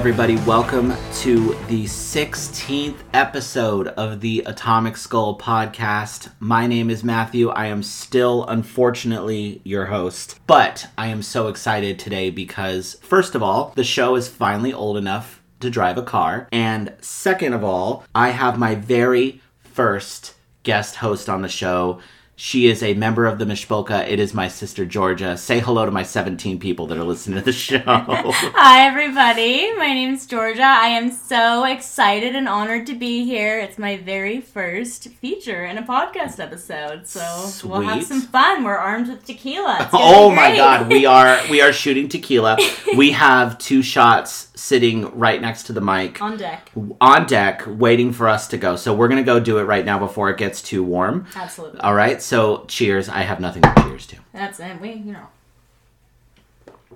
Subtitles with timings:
[0.00, 0.36] Everybody.
[0.38, 6.32] Welcome to the 16th episode of the Atomic Skull podcast.
[6.40, 7.50] My name is Matthew.
[7.50, 10.40] I am still, unfortunately, your host.
[10.46, 14.96] But I am so excited today because, first of all, the show is finally old
[14.96, 16.48] enough to drive a car.
[16.50, 22.00] And second of all, I have my very first guest host on the show.
[22.42, 24.08] She is a member of the Mishpoka.
[24.08, 25.36] It is my sister Georgia.
[25.36, 27.82] Say hello to my 17 people that are listening to the show.
[27.84, 29.70] Hi, everybody.
[29.76, 30.62] My name's Georgia.
[30.62, 33.60] I am so excited and honored to be here.
[33.60, 37.20] It's my very first feature in a podcast episode, so
[37.62, 38.64] we'll have some fun.
[38.64, 39.90] We're armed with tequila.
[39.92, 42.56] Oh my god, we are we are shooting tequila.
[42.96, 46.70] we have two shots sitting right next to the mic on deck.
[47.00, 48.76] on deck waiting for us to go.
[48.76, 51.26] So we're going to go do it right now before it gets too warm.
[51.34, 51.80] Absolutely.
[51.80, 52.20] All right?
[52.30, 53.08] So cheers.
[53.08, 54.16] I have nothing to cheers to.
[54.32, 54.80] That's it.
[54.80, 55.26] We, you know.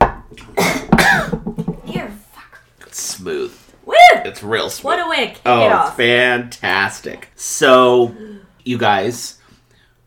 [1.85, 2.61] Here, fuck.
[2.87, 3.53] It's smooth.
[3.85, 3.95] Woo!
[4.25, 4.85] It's real smooth.
[4.85, 5.97] What a way to kick Oh, it it's off.
[5.97, 7.31] fantastic.
[7.35, 8.15] So,
[8.65, 9.41] you guys,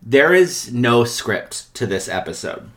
[0.01, 2.69] there is no script to this episode.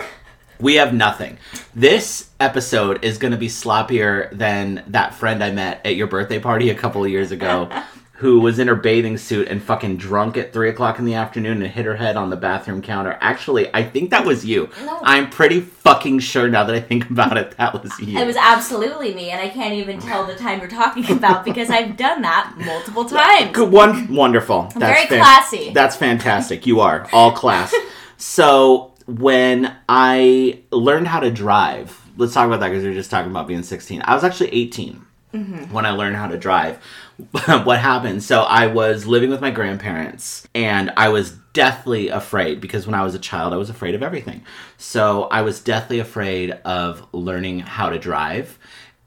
[0.59, 1.39] We have nothing.
[1.73, 6.41] This episode is going to be sloppier than that friend I met at your birthday
[6.41, 7.71] party a couple of years ago
[8.21, 11.63] who was in her bathing suit and fucking drunk at 3 o'clock in the afternoon
[11.63, 13.17] and hit her head on the bathroom counter.
[13.19, 14.69] Actually, I think that was you.
[14.85, 14.99] No.
[15.01, 18.19] I'm pretty fucking sure now that I think about it, that was you.
[18.19, 21.71] It was absolutely me, and I can't even tell the time we're talking about because
[21.71, 23.53] I've done that multiple times.
[23.53, 24.71] Good one, wonderful.
[24.75, 25.73] I'm very classy.
[25.73, 26.67] That's fantastic.
[26.67, 27.75] You are all class.
[28.19, 33.11] so when I learned how to drive, let's talk about that because we were just
[33.11, 34.03] talking about being 16.
[34.05, 35.73] I was actually 18 Mm-hmm.
[35.73, 36.77] when I learned how to drive.
[37.45, 38.23] what happened?
[38.25, 43.03] So I was living with my grandparents, and I was deathly afraid because when I
[43.05, 44.43] was a child, I was afraid of everything.
[44.77, 48.59] So I was deathly afraid of learning how to drive.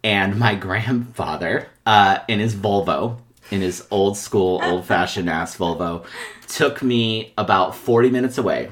[0.03, 3.17] And my grandfather, uh, in his Volvo,
[3.51, 6.05] in his old school, old fashioned ass Volvo,
[6.47, 8.69] took me about 40 minutes away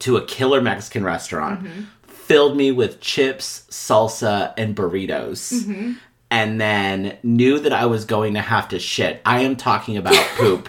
[0.00, 1.66] to a killer Mexican restaurant,
[2.06, 5.96] filled me with chips, salsa, and burritos,
[6.30, 9.20] and then knew that I was going to have to shit.
[9.24, 10.68] I am talking about poop.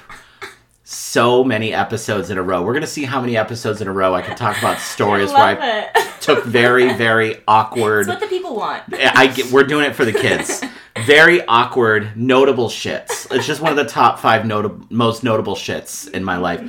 [0.83, 2.61] So many episodes in a row.
[2.63, 5.53] We're gonna see how many episodes in a row I can talk about stories I
[5.53, 6.21] where I it.
[6.21, 8.01] took very, very awkward.
[8.01, 8.83] It's what the people want.
[8.93, 10.61] I get, we're doing it for the kids.
[11.05, 13.25] Very awkward, notable shits.
[13.33, 16.61] It's just one of the top five notable, most notable shits in my life.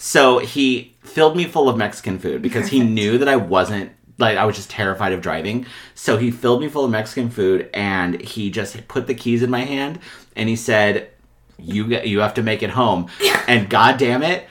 [0.00, 4.36] So he filled me full of Mexican food because he knew that I wasn't like
[4.36, 5.64] I was just terrified of driving.
[5.94, 9.50] So he filled me full of Mexican food and he just put the keys in
[9.50, 10.00] my hand
[10.36, 11.10] and he said,
[11.58, 13.08] "You get, you have to make it home."
[13.48, 14.46] And god damn it,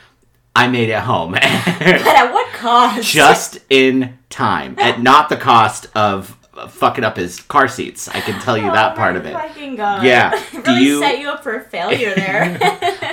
[0.56, 1.32] I made it home.
[1.34, 3.04] But at what cost?
[3.08, 6.36] just in time at not the cost of
[6.70, 9.76] fucking up his car seats i can tell you Oh that part of it Fucking
[9.76, 10.04] God.
[10.04, 10.32] Yeah.
[10.54, 12.58] It Do really you- set you up for a failure there.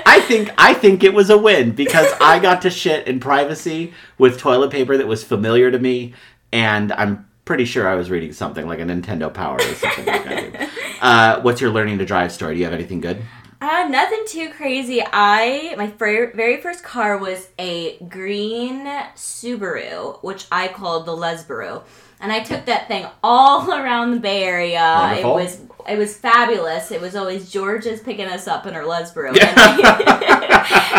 [0.06, 3.92] i think i think it was a win because i got to shit in privacy
[4.16, 6.14] with toilet paper that was familiar to me
[6.54, 10.24] and i'm pretty sure i was reading something like a nintendo power or something like
[10.24, 10.70] that
[11.02, 13.18] uh, what's your learning to drive story do you have anything good
[13.60, 15.00] Uh, nothing too crazy.
[15.10, 18.84] I my very first car was a green
[19.16, 21.82] Subaru, which I called the Lesbaru,
[22.20, 24.84] and I took that thing all around the Bay Area.
[25.00, 25.38] Wonderful.
[25.38, 25.52] It was
[25.88, 26.90] it was fabulous.
[26.90, 29.70] It was always Georgia's picking us up in her Lesbaru, and I,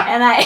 [0.13, 0.37] and I,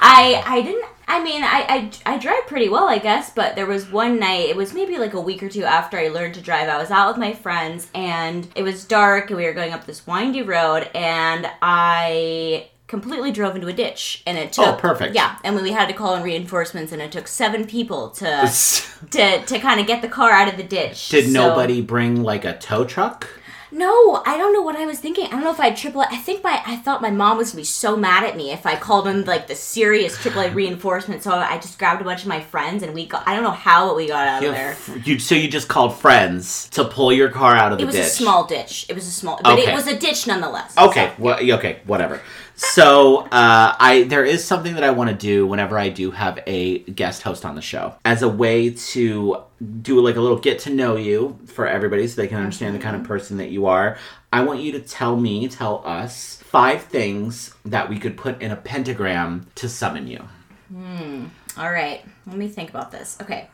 [0.00, 0.87] I, I didn't.
[1.10, 4.50] I mean, I, I, I drive pretty well, I guess, but there was one night,
[4.50, 6.68] it was maybe like a week or two after I learned to drive.
[6.68, 9.86] I was out with my friends and it was dark and we were going up
[9.86, 14.78] this windy road and I completely drove into a ditch and it oh, took Oh,
[14.78, 15.14] perfect.
[15.14, 18.26] yeah and we had to call in reinforcements and it took seven people to
[19.10, 22.22] to to kind of get the car out of the ditch did So- nobody bring
[22.22, 23.28] like a tow truck
[23.70, 25.26] no, I don't know what I was thinking.
[25.26, 26.00] I don't know if I had triple.
[26.00, 28.64] I think my I thought my mom was gonna be so mad at me if
[28.66, 31.22] I called in like the serious AAA reinforcement.
[31.22, 33.26] So I just grabbed a bunch of my friends and we got.
[33.26, 34.76] I don't know how we got out of there.
[35.04, 37.94] you- so you just called friends to pull your car out of the ditch.
[37.94, 38.86] It was ditch a small ditch.
[38.88, 39.70] It was a small, but Okay.
[39.70, 40.76] it was a ditch nonetheless.
[40.78, 42.20] Okay, So, well, okay, whatever.
[42.60, 46.40] So, uh, I there is something that I want to do whenever I do have
[46.44, 49.42] a guest host on the show, as a way to
[49.80, 52.80] do like a little get to know you for everybody, so they can understand the
[52.80, 53.96] kind of person that you are.
[54.32, 58.50] I want you to tell me, tell us five things that we could put in
[58.50, 60.24] a pentagram to summon you.
[60.68, 61.26] Hmm.
[61.56, 63.18] All right, let me think about this.
[63.22, 63.48] Okay,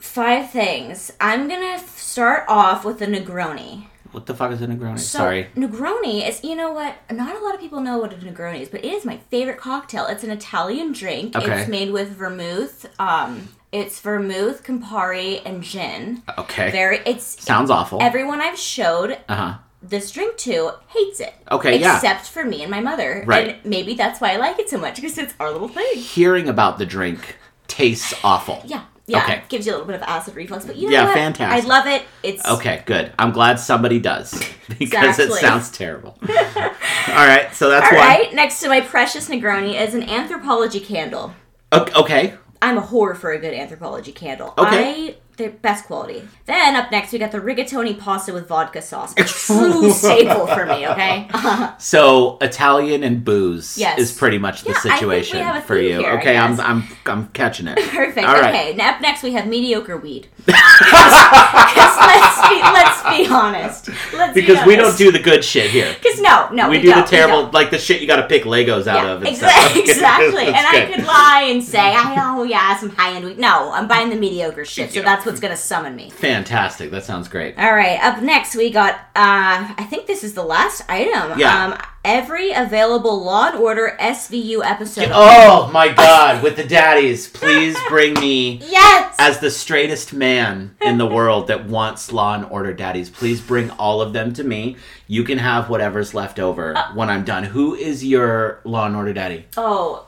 [0.00, 1.12] five things.
[1.20, 3.86] I'm gonna f- start off with a Negroni.
[4.12, 4.98] What the fuck is a Negroni?
[4.98, 5.46] So, Sorry.
[5.56, 6.96] Negroni is, you know what?
[7.10, 9.58] Not a lot of people know what a Negroni is, but it is my favorite
[9.58, 10.06] cocktail.
[10.06, 11.36] It's an Italian drink.
[11.36, 11.60] Okay.
[11.60, 16.22] It's made with vermouth, um, It's vermouth, Campari, and gin.
[16.38, 16.70] Okay.
[16.72, 16.98] Very.
[17.06, 18.02] It's Sounds awful.
[18.02, 19.54] everyone I've showed uh huh.
[19.80, 21.34] this drink to hates it.
[21.50, 21.94] Okay, yeah.
[21.94, 23.22] Except for me and my mother.
[23.26, 23.48] Right.
[23.50, 25.86] And maybe that's why I like it so much because it's our little thing.
[25.94, 27.36] Hearing about the drink
[27.68, 28.60] tastes awful.
[28.66, 28.84] Yeah.
[29.10, 29.22] Yeah.
[29.24, 29.42] Okay.
[29.48, 31.14] Gives you a little bit of acid reflux, but you know Yeah, what?
[31.14, 31.64] fantastic.
[31.64, 32.02] I love it.
[32.22, 33.12] It's Okay, good.
[33.18, 34.32] I'm glad somebody does
[34.78, 36.16] because it sounds terrible.
[36.28, 38.06] All right, so that's all one.
[38.06, 38.32] right.
[38.34, 41.34] Next to my precious Negroni is an Anthropologie candle.
[41.72, 42.34] Okay.
[42.62, 44.54] I'm a whore for a good Anthropologie candle.
[44.58, 45.08] Okay.
[45.10, 46.22] I the best quality.
[46.46, 49.12] Then up next we got the rigatoni pasta with vodka sauce.
[49.16, 51.28] A true staple for me, okay?
[51.78, 53.98] So Italian and booze Yes.
[53.98, 55.98] is pretty much the Yeah, I think we situation for you.
[56.00, 56.60] here, okay, I'm.
[56.60, 57.78] I'm I'm catching it.
[57.90, 58.26] Perfect.
[58.26, 58.54] All right.
[58.54, 58.74] Okay.
[58.76, 60.28] Now up next we have mediocre weed.
[60.46, 63.88] Because let's be let's be honest.
[64.14, 65.94] Let's Because we don't do the good shit here.
[66.00, 68.44] Because no, no, we, we, do the terrible, like the shit you got to pick
[68.44, 69.22] Legos out Yeah, of.
[69.22, 69.76] And exa- stuff.
[69.76, 70.46] exactly.
[70.46, 73.38] and That's I could lie and say, I oh yeah, some high end weed.
[73.38, 74.92] No, I'm buying the mediocre shit.
[74.92, 76.10] So that's what's gonna summon me.
[76.10, 76.90] Fantastic.
[76.90, 77.56] That sounds great.
[77.58, 77.98] All right.
[78.02, 78.94] Up next, we got.
[79.16, 81.38] uh I think this is the last item.
[81.38, 81.64] Yeah.
[81.66, 85.10] Um, every available Law and Order SVU episode.
[85.12, 89.14] Oh my god, with the daddies, please bring me Yes.
[89.18, 93.08] as the straightest man in the world that wants Law and Order daddies.
[93.10, 94.76] Please bring all of them to me.
[95.06, 96.92] You can have whatever's left over Uh.
[96.94, 97.44] when I'm done.
[97.44, 99.46] Who is your Law and Order daddy?
[99.56, 100.06] oh,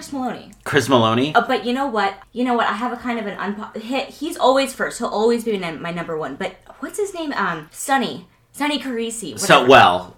[0.00, 0.54] Chris Meloni.
[0.64, 1.32] Chris Meloni?
[1.34, 2.14] Oh, but you know what?
[2.32, 2.66] You know what?
[2.66, 4.96] I have a kind of an unpo- he, He's always first.
[4.96, 6.36] He'll always be my number one.
[6.36, 7.34] But what's his name?
[7.34, 8.26] Um, Sonny.
[8.52, 9.38] Sonny Carisi.
[9.38, 10.16] So well,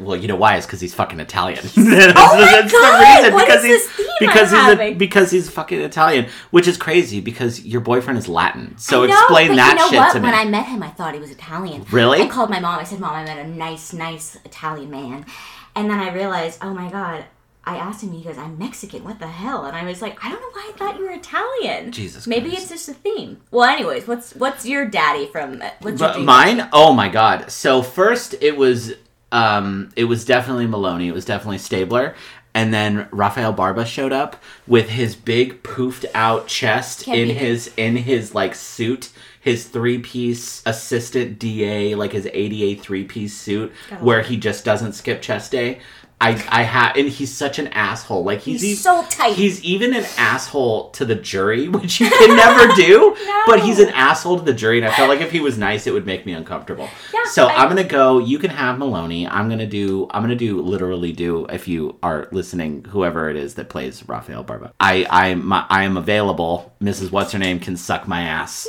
[0.00, 0.56] well, you know why?
[0.56, 1.60] It's because he's fucking Italian.
[1.76, 3.34] Oh my God!
[3.34, 7.62] What because he's because I'm he's a, because he's fucking Italian, which is crazy because
[7.62, 8.78] your boyfriend is Latin.
[8.78, 10.12] So know, explain that you know shit what?
[10.14, 10.24] to me.
[10.24, 11.84] When I met him, I thought he was Italian.
[11.90, 12.22] Really?
[12.22, 12.78] I called my mom.
[12.80, 15.26] I said, "Mom, I met a nice, nice Italian man,"
[15.74, 17.26] and then I realized, oh my god.
[17.64, 18.12] I asked him.
[18.12, 19.04] He goes, "I'm Mexican.
[19.04, 21.12] What the hell?" And I was like, "I don't know why I thought you were
[21.12, 22.62] Italian." Jesus Maybe Christ.
[22.62, 23.40] it's just a theme.
[23.50, 25.62] Well, anyways, what's what's your daddy from?
[25.80, 26.68] What's your mine?
[26.72, 27.50] Oh my god.
[27.50, 28.94] So first it was
[29.32, 31.06] um it was definitely Meloni.
[31.06, 32.14] It was definitely Stabler.
[32.52, 37.36] And then Rafael Barba showed up with his big poofed out chest Can't in beat
[37.36, 37.40] it.
[37.40, 39.10] his in his like suit,
[39.40, 43.70] his three piece assistant DA, like his ADA three piece suit,
[44.00, 45.78] where he just doesn't skip chest day.
[46.20, 48.24] I I have and he's such an asshole.
[48.24, 49.34] Like he's, He's e- so tight.
[49.36, 53.16] He's even an asshole to the jury, which you can never do.
[53.46, 55.86] But he's an asshole to the jury, and I felt like if he was nice,
[55.86, 56.88] it would make me uncomfortable.
[57.12, 58.18] Yeah, so I- am gonna go.
[58.18, 59.26] You can have Meloni.
[59.28, 60.06] I'm gonna do.
[60.10, 61.46] I'm gonna do literally do.
[61.46, 65.84] If you are listening, whoever it is that plays Rafael Barba, I I my, I
[65.84, 66.72] am available.
[66.82, 67.10] Mrs.
[67.10, 68.68] What's her name can suck my ass.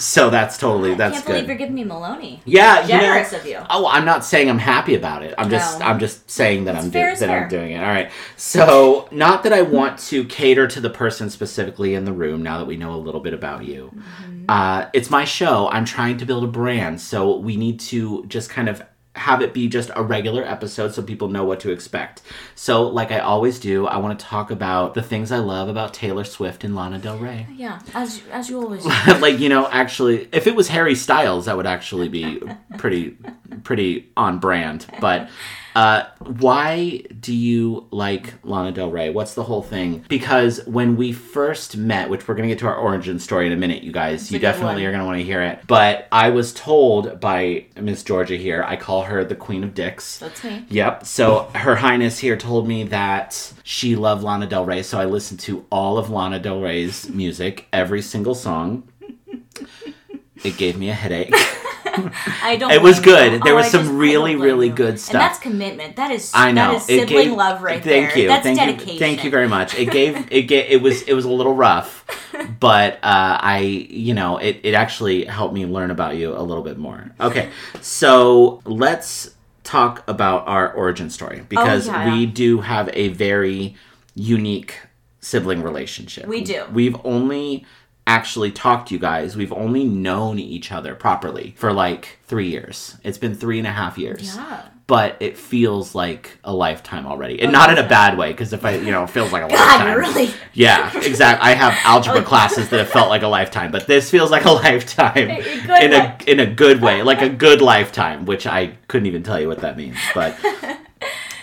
[0.00, 2.40] So that's totally I that's can't believe you're giving me Meloni.
[2.46, 3.66] Yeah, Generous you know, of you.
[3.68, 5.34] Oh, I'm not saying I'm happy about it.
[5.36, 5.86] I'm just No.
[5.86, 7.42] I'm just saying that I'm fair doing that fair.
[7.42, 7.78] I'm doing it.
[7.78, 8.10] All right.
[8.36, 12.58] So, not that I want to cater to the person specifically in the room now
[12.58, 13.92] that we know a little bit about you.
[13.94, 14.44] Mm-hmm.
[14.48, 15.68] Uh, it's my show.
[15.68, 18.82] I'm trying to build a brand, so we need to just kind of
[19.20, 22.22] have it be just a regular episode so people know what to expect.
[22.54, 25.92] So, like I always do, I want to talk about the things I love about
[25.94, 27.46] Taylor Swift and Lana Del Rey.
[27.54, 28.82] Yeah, as as you always.
[29.06, 29.14] do.
[29.18, 32.40] like you know actually if it was harry styles that would actually be
[32.78, 33.16] pretty
[33.62, 35.28] pretty on brand but
[35.74, 41.12] uh why do you like lana del rey what's the whole thing because when we
[41.12, 44.30] first met which we're gonna get to our origin story in a minute you guys
[44.32, 44.84] you definitely one.
[44.84, 48.76] are gonna want to hear it but i was told by miss georgia here i
[48.76, 50.64] call her the queen of dicks That's me.
[50.68, 51.06] Yep.
[51.06, 55.40] So Her Highness here told me that she loved Lana Del Rey, so I listened
[55.40, 58.88] to all of Lana Del Rey's music, every single song.
[60.44, 61.34] It gave me a headache.
[62.42, 62.70] I don't.
[62.72, 63.04] It was you.
[63.04, 63.42] good.
[63.42, 64.72] There Oh, was I some just- really, really you.
[64.72, 65.14] good stuff.
[65.14, 65.96] And that's commitment.
[65.96, 66.30] That is.
[66.34, 66.72] I know.
[66.72, 68.18] That is sibling gave- love right thank there.
[68.18, 68.28] You.
[68.28, 68.92] That's thank dedication.
[68.94, 69.74] You, thank you very much.
[69.78, 72.04] It gave it gave it was it was a little rough,
[72.60, 73.58] but uh, I
[73.90, 77.10] you know it it actually helped me learn about you a little bit more.
[77.20, 82.14] Okay, so let's talk about our origin story because Oh, yeah.
[82.14, 83.76] we do have a very
[84.14, 84.78] unique
[85.20, 86.26] sibling relationship.
[86.26, 86.64] We do.
[86.72, 87.66] We've only
[88.10, 89.36] actually talked to you guys.
[89.36, 92.96] We've only known each other properly for like three years.
[93.04, 94.62] It's been three and a half years Yeah.
[94.86, 98.32] but it feels like a lifetime already, and not in a bad way.
[98.32, 99.96] Because if I, you know, it feels like a God, lifetime.
[99.98, 100.30] really?
[100.52, 101.48] Yeah, exactly.
[101.50, 102.32] I have algebra Oh.
[102.32, 105.42] classes that have felt like a lifetime, but this feels like a lifetime In a
[105.66, 106.16] good in a way.
[106.26, 109.60] in a good way, like a good lifetime, which I couldn't even tell you what
[109.60, 109.96] that means.
[110.14, 110.36] But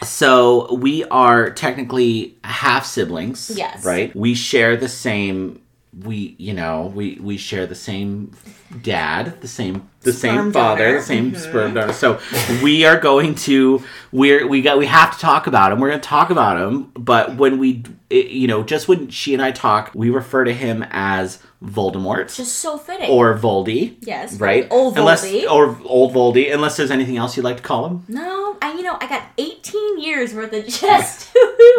[0.04, 3.52] so we are technically half siblings.
[3.56, 3.86] Yes.
[3.86, 4.14] Right.
[4.16, 5.62] We share the same.
[6.04, 8.32] We, you know, we we share the same
[8.82, 11.42] dad, the same the same father, the same mm-hmm.
[11.42, 11.94] sperm donor.
[11.94, 12.20] So
[12.62, 15.80] we are going to we're we got we have to talk about him.
[15.80, 19.34] We're going to talk about him, but when we it- you know, just when she
[19.34, 23.10] and I talk, we refer to him as Voldemort Just so fitting.
[23.10, 23.96] or Voldy.
[24.02, 24.68] yes, Right?
[24.70, 25.50] Old unless Voldy.
[25.50, 28.04] or old Voldy, unless there's anything else you'd like to call him.
[28.08, 31.30] No, I you know I got 18 years worth of just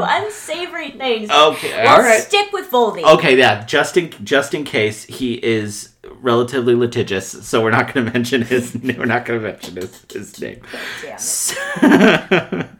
[0.00, 1.30] unsavory things.
[1.30, 2.20] Okay, all right.
[2.20, 3.04] stick with Voldy.
[3.04, 3.64] Okay, yeah.
[3.64, 8.42] Just in just in case he is relatively litigious, so we're not going to mention
[8.42, 8.74] his.
[8.74, 10.60] We're not going to mention his his name.
[11.02, 11.18] Damn
[12.60, 12.66] it.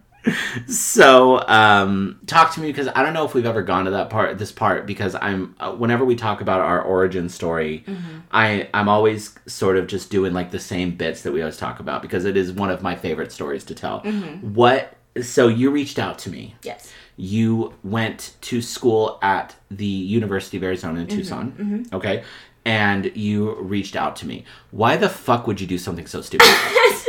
[0.67, 4.11] so um talk to me because i don't know if we've ever gone to that
[4.11, 7.85] part this part because i'm uh, whenever we talk about our origin story
[8.33, 11.81] i i'm always sort of just doing like the same bits that we always talk
[11.81, 14.01] about because it is one of my favorite stories to tell.
[14.43, 16.55] What so you reached out to me.
[16.63, 16.93] Yes.
[17.17, 22.25] you went to school at the university of arizona in tucson okay?
[22.65, 24.45] And you reached out to me.
[24.73, 26.47] Why the fuck would you do something so stupid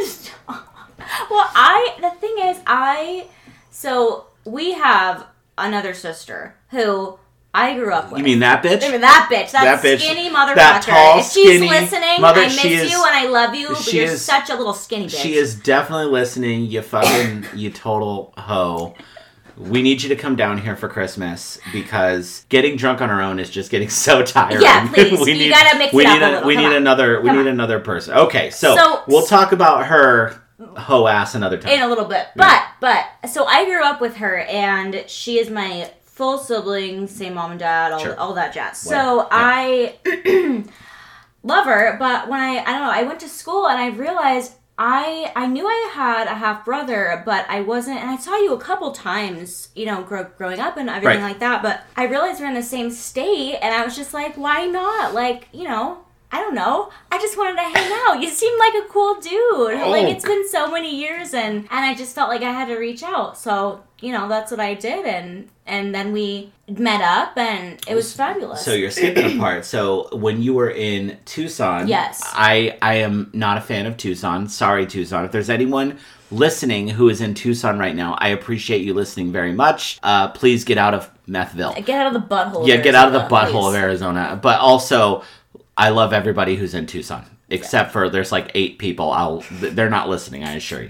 [1.30, 3.28] well, I the thing is, I
[3.72, 5.26] so we have
[5.58, 7.18] another sister who
[7.54, 8.20] I grew up with.
[8.20, 10.56] you mean that bitch I mean, that bitch, that, That bitch, skinny motherfucker.
[10.56, 13.70] that tall, if she's skinny listening, mother, I miss is- you and I love you,
[13.70, 15.20] but she you're is- such a little skinny bitch.
[15.22, 16.66] She is definitely listening.
[16.66, 18.94] You fucking, you total hoe.
[19.58, 23.40] We need you to come down here for Christmas because getting drunk on our own
[23.40, 24.62] is just getting so tiring.
[24.62, 25.28] Yeah, please.
[25.28, 26.48] You gotta mix we it up need a little.
[26.48, 26.76] We Come need on.
[26.76, 27.20] another.
[27.20, 27.48] We Come need on.
[27.48, 28.14] another person.
[28.16, 30.40] Okay, so, So- we'll talk about her
[30.78, 31.72] hoe ass another time.
[31.74, 32.28] in a little bit.
[32.36, 37.36] But but so I grew up with her, and she is my full sibling, same
[37.36, 38.20] mom and dad, all, Sure.
[38.20, 38.78] all that jazz.
[38.78, 39.96] So I
[41.44, 44.54] love her, but when I I don't know, I went to school and I realized.
[44.82, 48.54] I, I knew I had a half brother, but I wasn't, and I saw you
[48.54, 51.32] a couple times, you know, grow, growing up and everything Right.
[51.32, 51.62] like that.
[51.62, 55.14] But I realized we're in the same state, and I was just like, why not?
[55.14, 55.98] Like, you know,
[56.32, 56.92] I don't know.
[57.12, 58.22] I just wanted to hang out.
[58.22, 59.80] You seem like a cool dude.
[59.80, 60.10] Like Oh.
[60.10, 63.02] it's been so many years and and I just felt like I had to reach
[63.02, 63.36] out.
[63.38, 67.96] So, you know, that's what I did and and then we met up and it
[67.96, 68.62] was fabulous.
[68.64, 69.66] So you're skipping a part.
[69.66, 72.22] So when you were in Tucson, Yes.
[72.34, 74.48] I I am not a fan of Tucson.
[74.50, 75.26] Sorry, Tucson.
[75.26, 75.98] If there's anyone
[76.32, 79.98] listening who is in Tucson right now, I appreciate you listening very much.
[80.04, 81.74] Uh, please get out of Methville.
[81.86, 82.68] get out of the butthole.
[82.68, 83.76] Yeah, get out of the butthole of.
[83.76, 84.38] Arizona.
[84.42, 85.24] But also,
[85.80, 87.24] I love everybody who's in Tucson.
[87.52, 89.12] Except for there's like eight people.
[89.12, 90.44] I'll they're not listening.
[90.44, 90.90] I assure you.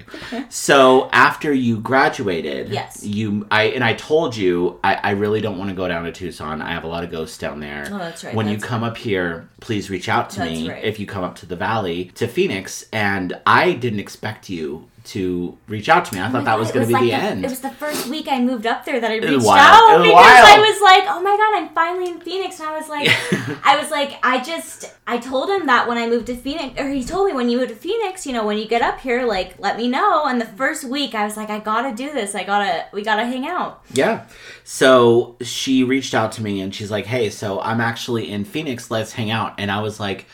[0.50, 3.04] So after you graduated, Yes.
[3.04, 6.12] you I and I told you I, I really don't want to go down to
[6.12, 6.62] Tucson.
[6.62, 7.88] I have a lot of ghosts down there.
[7.92, 10.70] Oh, that's right, When you that's come up here, please reach out to That's me
[10.70, 10.84] right.
[10.84, 12.86] if you come up to the valley to Phoenix.
[12.92, 16.20] And I didn't expect you to reach out to me.
[16.22, 17.44] I Oh thought that was going to be like the end.
[17.46, 19.60] It was the first week I moved up there that I reached wild.
[19.60, 22.90] out because I was like, "Oh my god, I'm finally in Phoenix." And I was
[22.90, 23.08] like,
[23.66, 26.90] I was like, I just, I told him that when I moved to Phoenix, or
[26.90, 29.26] he told me when you move to Phoenix, you know, when you get up here,
[29.26, 30.26] like, let me know.
[30.26, 32.36] And the first week, I was like, I gotta do this.
[32.36, 33.82] I gotta, we gotta hang out.
[33.94, 34.26] Yeah.
[34.64, 38.92] So she reached out to me and she's like, "Hey, so I'm actually in Phoenix.
[38.92, 40.26] Let's hang out." And I was like,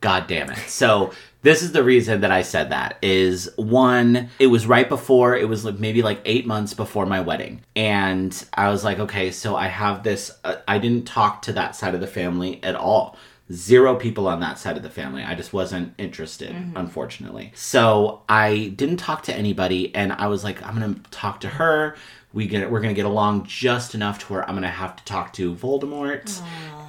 [0.00, 1.12] "God damn it!" So
[1.42, 5.48] this is the reason that I said that is one, it was right before it
[5.48, 9.56] was like maybe like eight months before my wedding, and I was like, "Okay, so
[9.56, 10.30] I have this.
[10.44, 13.16] Uh, I didn't talk to that side of the family at all."
[13.50, 15.22] Zero people on that side of the family.
[15.22, 17.52] I just wasn't interested, unfortunately.
[17.54, 21.96] So I didn't talk to anybody, and I was like, I'm gonna talk to her.
[22.32, 25.32] We get we're gonna get along just enough to where I'm gonna have to talk
[25.34, 26.40] to Voldemort,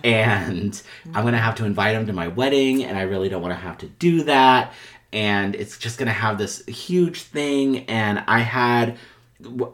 [0.05, 0.81] and
[1.13, 3.59] I'm gonna have to invite him to my wedding, and I really don't want to
[3.59, 4.73] have to do that.
[5.11, 8.97] And it's just gonna have this huge thing, and I had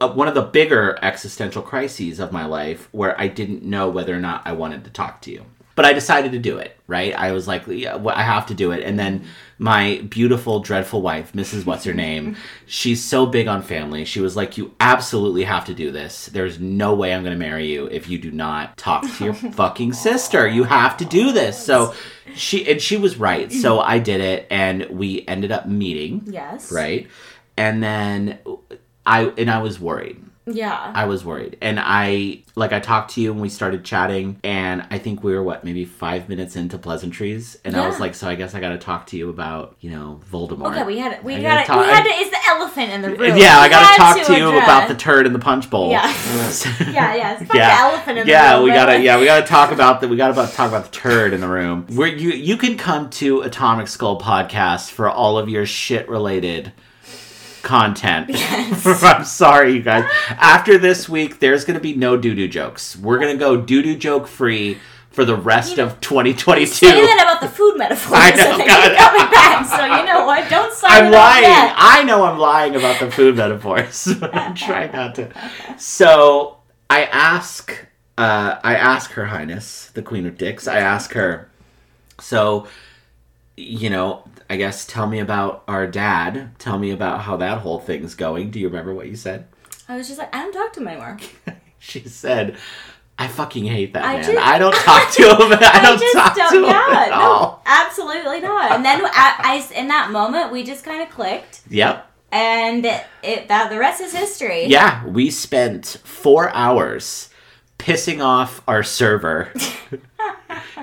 [0.01, 4.15] uh, one of the bigger existential crises of my life where I didn't know whether
[4.15, 5.45] or not I wanted to talk to you.
[5.79, 7.13] But I decided to do it, right?
[7.17, 8.83] I was like, yeah, well, I have to do it.
[8.83, 9.23] And then
[9.57, 11.65] my beautiful, dreadful wife, Mrs.
[11.65, 14.03] What's Her Name, she's so big on family.
[14.03, 16.25] She was like, You absolutely have to do this.
[16.25, 19.33] There's no way I'm going to marry you if you do not talk to your
[19.53, 20.45] fucking sister.
[20.45, 21.57] You have to do this.
[21.57, 21.93] So
[22.35, 23.49] she, and she was right.
[23.63, 26.73] So I did it, and we ended up meeting, Yes.
[26.73, 27.07] right?
[27.55, 28.39] And then
[29.05, 30.21] I, and I was worried.
[30.51, 30.91] Yeah.
[30.95, 31.57] I was worried.
[31.61, 35.33] And I like I talked to you and we started chatting and I think we
[35.33, 37.57] were what, maybe five minutes into pleasantries.
[37.63, 40.19] And I was like, so I guess I gotta talk to you about, you know,
[40.31, 40.71] Voldemort.
[40.71, 43.37] Okay, we had we gotta, gotta we had to is the elephant in the room.
[43.37, 45.91] Yeah, I gotta talk to, you address- about the turd in the punch bowl.
[45.91, 46.13] Yeah.
[46.79, 47.39] Yeah, yeah.
[47.39, 47.75] Yeah.
[47.75, 48.63] the elephant in the yeah, room.
[48.63, 51.33] we gotta yeah, we gotta talk about the we gotta about talk about the turd
[51.33, 51.85] in the room.
[51.93, 56.73] Where you you can come to Atomic Skull podcast for all of your shit related
[57.61, 58.29] content.
[58.85, 60.09] I'm sorry, you guys.
[60.29, 62.95] After this week, there's gonna be no doo doo jokes.
[62.97, 64.77] We're gonna go doo doo joke free
[65.11, 66.67] for the rest You of 2022.
[66.67, 68.13] Say that about the food metaphors.
[68.15, 68.97] I know, and God.
[68.97, 69.65] coming back.
[69.65, 70.49] So you know what?
[70.49, 71.43] Don't sign I'm lying.
[71.43, 71.73] yet.
[71.77, 74.05] I know I'm lying about the food metaphors.
[74.55, 75.31] trying not to.
[75.77, 76.57] So
[76.89, 77.85] I ask,
[78.17, 80.67] uh, I ask Her Highness, the Queen of Dicks.
[80.67, 81.49] I ask her,
[82.19, 82.67] So,
[83.57, 86.57] you know, I guess tell me about our dad.
[86.59, 88.49] Tell me about how that whole thing's going.
[88.51, 89.47] Do you remember what you said?
[89.87, 91.17] I was just like, I don't talk to him anymore.
[91.81, 92.57] She said,
[93.17, 94.23] I fucking hate that I man.
[94.25, 95.53] just- I don't talk to him.
[95.61, 97.63] I don't just talk don't- to him yeah, at no, all.
[97.65, 98.71] absolutely not.
[98.73, 99.35] And then I,
[99.73, 102.05] I- in that moment, we just kind of clicked, Yep.
[102.33, 102.85] and
[103.23, 104.65] it that the rest is history.
[104.65, 107.29] Yeah, we spent four hours
[107.77, 109.53] pissing off our server,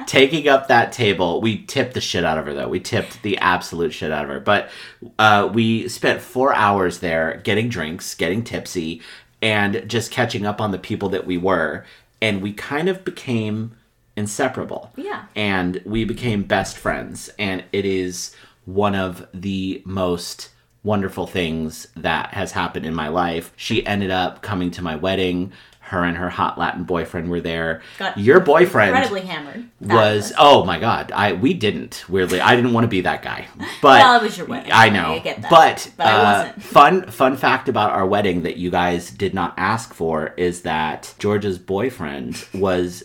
[0.06, 1.40] taking up that table.
[1.40, 2.68] We tipped the shit out of her, though.
[2.68, 4.40] We tipped the absolute shit out of her.
[4.40, 4.70] But
[5.18, 9.02] uh, we spent four hours there getting drinks, getting tipsy,
[9.42, 11.84] and just catching up on the people that we were.
[12.20, 13.76] And we kind of became
[14.16, 14.92] inseparable.
[14.96, 15.26] Yeah.
[15.34, 17.30] And we became best friends.
[17.38, 20.50] And it is one of the most
[20.82, 23.52] wonderful things that has happened in my life.
[23.56, 25.52] She ended up coming to my wedding.
[25.86, 27.80] Her and her hot Latin boyfriend were there.
[27.98, 29.66] Got Your boyfriend incredibly hammered.
[29.80, 33.46] was oh my god i we didn't weirdly i didn't want to be that guy
[33.80, 34.72] but Well, it was your wedding.
[34.72, 36.62] i know I but, But I uh, wasn't.
[36.76, 41.14] fun fun fact about our wedding that you guys did not ask for is that
[41.18, 43.04] georgia's boyfriend was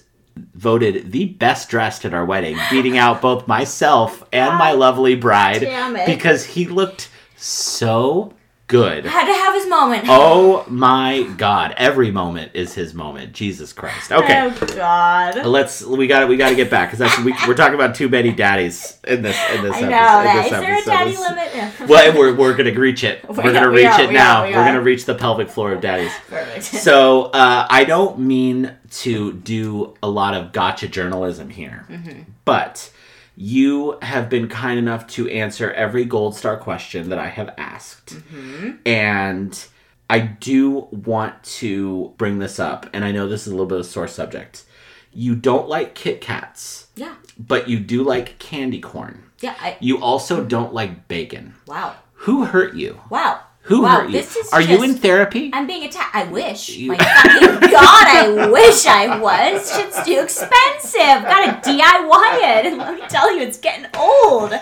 [0.56, 5.62] voted the best dressed at our wedding beating out both myself and my lovely bride
[5.62, 6.06] damn it.
[6.08, 8.34] because he looked so
[8.72, 10.06] good had to have his moment.
[10.10, 15.46] oh my god every moment is his moment jesus christ okay Oh God.
[15.46, 18.10] Let's we got we got to get back because that's we, we're talking about too
[18.10, 19.86] many daddies in this in this I episode.
[19.86, 20.36] know that.
[20.38, 21.90] in Is this there a daddy This- limit?
[21.90, 23.28] Well, we're we're gonna reach it.
[23.30, 24.42] We're We gonna are, we reach are, it we now.
[24.44, 26.12] are, we We're gonna reach the pelvic floor of daddies.
[26.30, 26.64] Perfect.
[26.82, 32.22] So uh, I don't mean to do a lot of gotcha journalism here, Mm-hmm.
[32.46, 32.92] but
[33.36, 38.16] you have been kind enough to answer every gold star question that I have asked,
[38.16, 38.72] Mm-hmm.
[38.86, 39.66] and
[40.10, 43.80] I do want to bring this up, and I know this is a little bit
[43.80, 44.66] of a sore subject.
[45.14, 47.16] You don't like Kit Kats, yeah.
[47.38, 49.24] but you do like candy corn.
[49.40, 49.56] Yeah.
[49.60, 51.56] I, You also don't like bacon.
[51.68, 51.96] wow.
[52.26, 53.02] Who hurt you?
[53.10, 53.42] Wow.
[53.64, 54.14] Who wow, hurt you?
[54.14, 55.52] This is Are you in therapy?
[55.54, 56.16] I'm being attacked.
[56.16, 56.70] I wish.
[56.70, 59.72] You- My fucking god, I wish I was.
[59.76, 61.24] Shit's too expensive.
[61.24, 62.66] Gotta DIY it.
[62.66, 64.54] And let me tell you, it's getting old.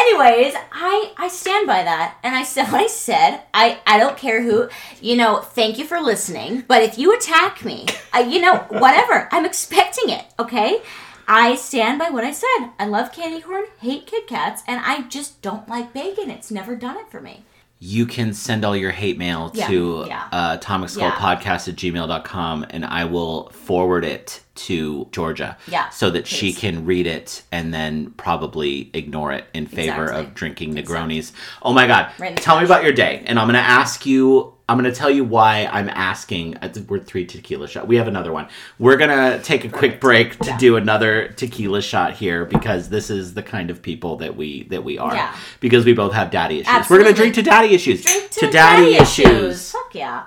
[0.00, 3.42] Anyways, I I stand by that, and I said what I said.
[3.52, 4.68] I I don't care who.
[5.00, 6.64] You know, thank you for listening.
[6.66, 9.28] But if you attack me, uh, you know, whatever.
[9.32, 10.24] I'm expecting it.
[10.38, 10.80] Okay.
[11.28, 12.70] I stand by what I said.
[12.80, 16.30] I love candy corn, hate Kit Kats, and I just don't like bacon.
[16.30, 17.44] It's never done it for me.
[17.84, 20.28] You can send all your hate mail Yeah, to yeah.
[20.30, 21.16] uh, atomic skull Yeah.
[21.16, 26.86] podcast at gmail.com and I will forward it to Georgia Yeah, so that she can
[26.86, 30.24] read it and then probably ignore it in favor Exactly.
[30.26, 31.32] of drinking Negronis.
[31.62, 32.12] Oh my God.
[32.20, 33.24] Right Tell me about your day.
[33.26, 36.56] And I'm going to ask you, I'm going to tell you why I'm asking.
[36.56, 37.86] Uh, we're three tequila shot.
[37.86, 38.48] We have another one.
[38.78, 40.56] We're going to take a quick break to Yeah.
[40.56, 44.82] do another tequila shot here because this is the kind of people that we that
[44.82, 45.14] we are.
[45.14, 45.36] Yeah.
[45.60, 46.88] Because we both have daddy issues.
[46.88, 48.02] We're going to drink to daddy issues.
[48.02, 49.72] Drink to, daddy, issues.
[49.72, 50.22] Fuck yeah.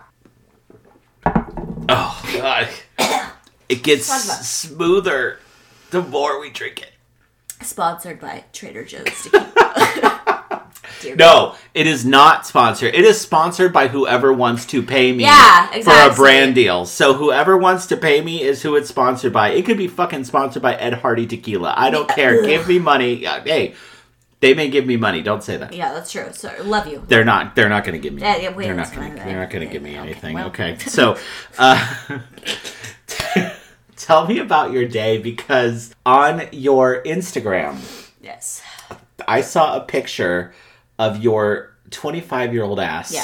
[1.89, 2.69] Oh god.
[3.67, 4.05] It gets
[4.47, 5.39] smoother
[5.89, 6.91] the more we drink it.
[7.65, 10.11] Sponsored by Trader Joe's tequila.
[11.05, 12.93] Dear No, it is not sponsored.
[12.95, 16.85] It is sponsored by whoever wants to pay me Yeah, for a brand deal.
[16.85, 19.49] So whoever wants to pay me is who it's sponsored by.
[19.49, 21.73] It could be fucking sponsored by Ed Hardy Tequila.
[21.77, 22.41] I don't care.
[22.43, 23.17] Give me money.
[23.25, 23.75] Hey,
[24.41, 25.21] they may give me money.
[25.21, 25.73] Don't say that.
[25.73, 26.27] Yeah, that's true.
[26.33, 27.03] So love you.
[27.07, 27.55] They're not.
[27.55, 28.21] They're not going to give me.
[28.21, 29.15] Yeah, yeah, wait, they're not going.
[29.15, 29.25] fine.
[29.27, 30.33] They're not going to give me okay, anything.
[30.35, 30.47] well.
[30.47, 30.77] Okay.
[30.79, 31.17] So,
[31.57, 32.19] uh,
[33.95, 37.77] tell me about your day because on your Instagram,
[38.21, 38.61] Yes.
[39.27, 40.53] I saw a picture
[40.99, 43.23] of your 25 year old ass Yeah.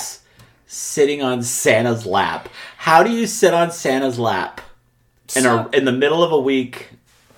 [0.68, 2.50] sitting on Santa's lap.
[2.78, 4.62] How do you sit on Santa's lap
[5.36, 6.90] in So- a, in the middle of a week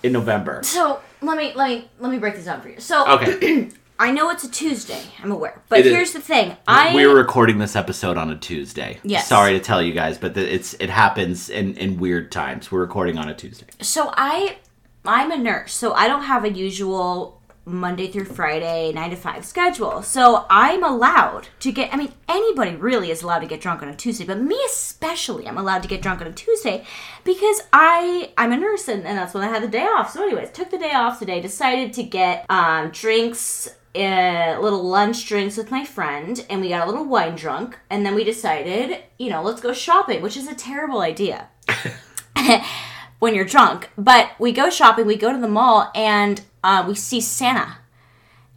[0.01, 0.61] in November?
[0.63, 2.79] So let me let me let me break this down for you.
[2.79, 3.69] So Okay.
[3.99, 5.01] I know it's a Tuesday.
[5.23, 5.93] I'm aware, but It is.
[5.93, 6.57] here's the thing.
[6.67, 8.97] I we're recording this episode on a Tuesday.
[9.03, 9.27] Yes.
[9.27, 12.71] Sorry to tell you guys, but it's it happens in in weird times.
[12.71, 13.67] We're recording on a Tuesday.
[13.81, 14.57] so I
[15.05, 19.45] I'm a nurse, so I don't have a usual Monday through Friday nine to five
[19.45, 20.01] schedule.
[20.01, 21.93] So I'm allowed to get.
[21.93, 25.47] I mean, anybody really is allowed to get drunk on a Tuesday, but me especially,
[25.47, 26.85] I'm allowed to get drunk on a Tuesday
[27.23, 30.11] because I I'm a nurse and, and that's when I had the day off.
[30.11, 31.41] So, anyways, took the day off today.
[31.41, 33.69] Decided to get um, drinks.
[33.95, 38.03] Uh, little lunch drinks with my friend and we got a little wine drunk and
[38.03, 41.47] then we decided you know let's go shopping which is a terrible idea
[43.19, 43.89] when you're drunk.
[43.97, 47.77] But we go shopping, we go to the mall, and uh, we see Santa.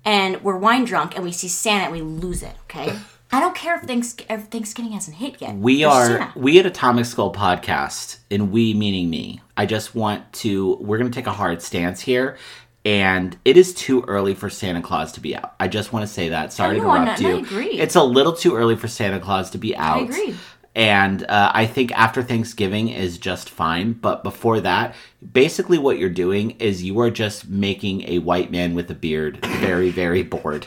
[0.04, 2.96] And we're wine drunk, and we see Santa, and we lose it, okay?
[3.32, 5.56] I don't care if, Thanks- if Thanksgiving hasn't hit yet.
[5.56, 6.32] We There's are Santa.
[6.38, 9.40] we at Atomic Skull Podcast, and we meaning me.
[9.56, 10.76] I just want to.
[10.80, 12.36] We're going to take a hard stance here,
[12.84, 15.54] and it is too early for Santa Claus to be out.
[15.58, 16.52] I just want to say that.
[16.52, 17.36] Sorry to know, interrupt and I you.
[17.38, 17.70] agree.
[17.80, 19.96] It's a little too early for Santa Claus to be out.
[19.96, 20.36] I agree.
[20.76, 23.94] And uh, I think after Thanksgiving is just fine.
[23.94, 24.94] But before that,
[25.32, 29.38] basically what you're doing is you are just making a white man with a beard
[29.44, 30.66] very, very bored.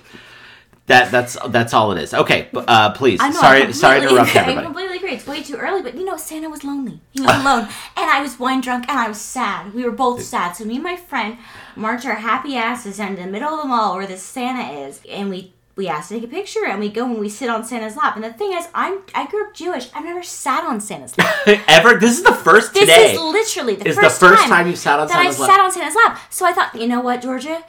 [0.87, 2.15] That that's that's all it is.
[2.15, 3.19] Okay, uh, please.
[3.19, 4.39] Know, sorry, sorry to interrupt agree.
[4.39, 4.65] I everybody.
[4.65, 5.11] completely agree.
[5.11, 6.99] It's way too early, but you know, Santa was lonely.
[7.11, 9.75] He was alone, and I was wine drunk, and I was sad.
[9.75, 10.53] We were both sad.
[10.53, 11.37] So me and my friend
[11.75, 15.01] march our happy asses down to the middle of the mall where this Santa is,
[15.07, 17.63] and we we asked to take a picture, and we go and we sit on
[17.63, 18.15] Santa's lap.
[18.15, 19.89] And the thing is, I'm I grew up Jewish.
[19.95, 21.33] I've never sat on Santa's lap.
[21.69, 21.97] Ever?
[21.97, 22.97] This is the first This today.
[22.97, 25.41] This is literally the is the first, first time you've sat on that Santa's I
[25.41, 25.51] lap.
[25.51, 26.19] sat on Santa's lap.
[26.29, 27.63] So I thought, you know what, Georgia,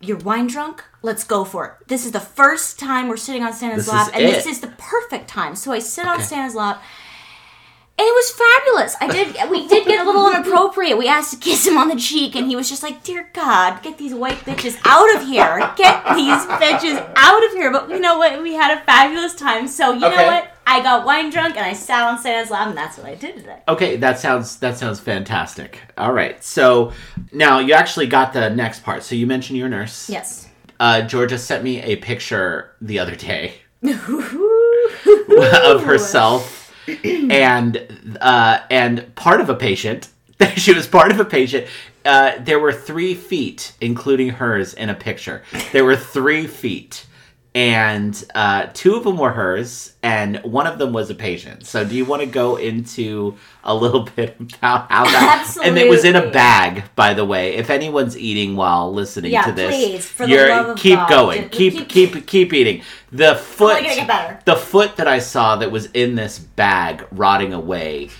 [0.00, 0.82] you're wine drunk.
[1.00, 1.86] Let's go for it.
[1.86, 4.74] This is the first time we're sitting on Santa's This lap, and this is the
[4.76, 5.54] perfect time.
[5.54, 6.82] So I sit on Santa's lap.
[8.00, 8.96] And it was fabulous.
[9.00, 9.50] I did.
[9.50, 10.96] We did get a little inappropriate.
[10.96, 13.82] We asked to kiss him on the cheek, and he was just like, "Dear God,
[13.82, 15.58] get these white bitches out of here!
[15.76, 18.40] Get these bitches out of here!" But you know what?
[18.40, 19.66] We had a fabulous time.
[19.66, 20.16] So you Okay.
[20.16, 20.52] know what?
[20.64, 23.34] I got wine drunk, and I sat on Santa's lap, and that's what I did
[23.38, 23.56] today.
[23.66, 25.80] Okay, that sounds that sounds fantastic.
[25.98, 26.92] All right, so
[27.32, 29.02] now you actually got the next part.
[29.02, 30.08] So you mentioned you're nurse.
[30.08, 30.46] Yes.
[30.78, 36.67] Uh, Georgia sent me a picture the other day of herself
[37.30, 40.08] and uh, and part of a patient.
[40.56, 41.66] she was part of a patient.
[42.04, 45.42] Uh, there were three feet, including hers, in a picture.
[45.72, 47.06] There were three feet,
[47.54, 51.66] and uh, two of them were hers, and one of them was a patient.
[51.66, 55.38] So, do you want to go into a little bit about how that?
[55.40, 55.68] Absolutely.
[55.70, 57.54] And it was in a bag, by the way.
[57.54, 60.96] If anyone's eating while listening Yeah, to this, please, for the you're love of keep
[60.96, 62.82] God, going, keep keep- keep keep eating.
[63.10, 63.82] The foot,
[64.44, 68.10] the foot that I saw that was in this bag rotting away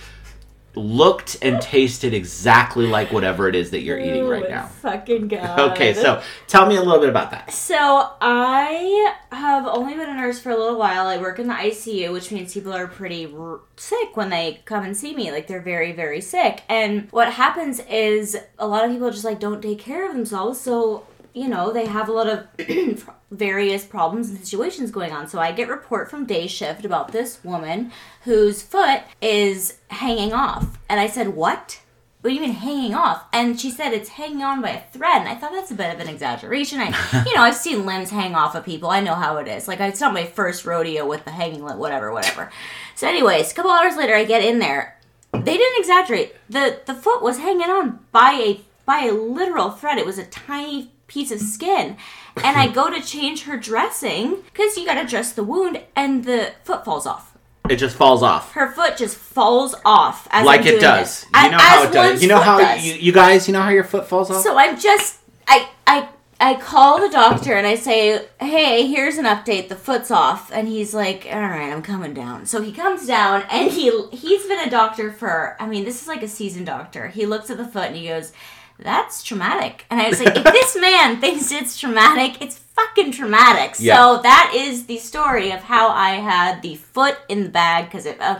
[0.75, 4.67] looked and tasted exactly like whatever it is that you're eating right now.
[4.67, 5.71] Fucking god.
[5.71, 7.51] Okay, so tell me a little bit about that.
[7.51, 11.07] So I have only been a nurse for a little while.
[11.07, 14.83] I work in the ICU, which means people are pretty r- sick when they come
[14.83, 15.31] and see me.
[15.31, 16.63] Like they're very, very sick.
[16.69, 20.59] And what happens is a lot of people just like don't take care of themselves.
[20.61, 21.05] So
[21.39, 22.47] you know they have a lot of
[23.31, 25.27] various problems and situations going on.
[25.27, 27.91] So I get report from day shift about this woman
[28.23, 31.81] whose foot is hanging off, and I said, "What?"
[32.21, 33.23] What do you mean hanging off?
[33.31, 35.21] And she said it's hanging on by a thread.
[35.21, 36.81] And I thought that's a bit of an exaggeration.
[36.81, 36.87] I,
[37.25, 38.89] you know, I've seen limbs hang off of people.
[38.89, 39.69] I know how it is.
[39.69, 42.51] Like it's not my first rodeo with the hanging limb, whatever, whatever.
[42.95, 44.99] So, anyways, a couple hours later, I get in there.
[45.31, 46.35] They didn't exaggerate.
[46.49, 49.97] the The foot was hanging on by a by a literal thread.
[49.97, 51.97] It was a tiny piece of skin.
[52.43, 56.23] And I go to change her dressing because you got to dress the wound, and
[56.23, 57.35] the foot falls off.
[57.69, 58.53] It just falls off.
[58.53, 61.21] Her foot just falls off as Like I'm it doing does.
[61.21, 61.25] this.
[61.43, 62.21] You know As how it does.
[62.23, 62.85] You know how does.
[62.85, 64.41] you, you guys, you know how your foot falls off?
[64.41, 66.09] So I'm just I I
[66.41, 69.67] I call the doctor and I say, "Hey, here's an update.
[69.69, 73.43] The foot's off." And he's like, "All right, I'm coming down." So he comes down
[73.51, 77.09] and he he's been a doctor for I mean, this is like a seasoned doctor.
[77.09, 78.31] He looks at the foot and he goes,
[78.79, 83.75] "That's traumatic." And I was like, "If this man thinks it's traumatic, it's fucking traumatic."
[83.79, 83.95] Yeah.
[83.95, 88.05] So that is the story of how I had the foot in the bag cuz
[88.05, 88.39] it uh,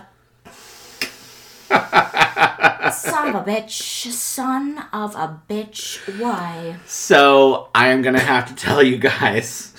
[1.69, 4.12] Son of a bitch.
[4.12, 5.99] Son of a bitch.
[6.19, 6.78] Why?
[6.86, 9.73] so I am gonna have to tell you guys.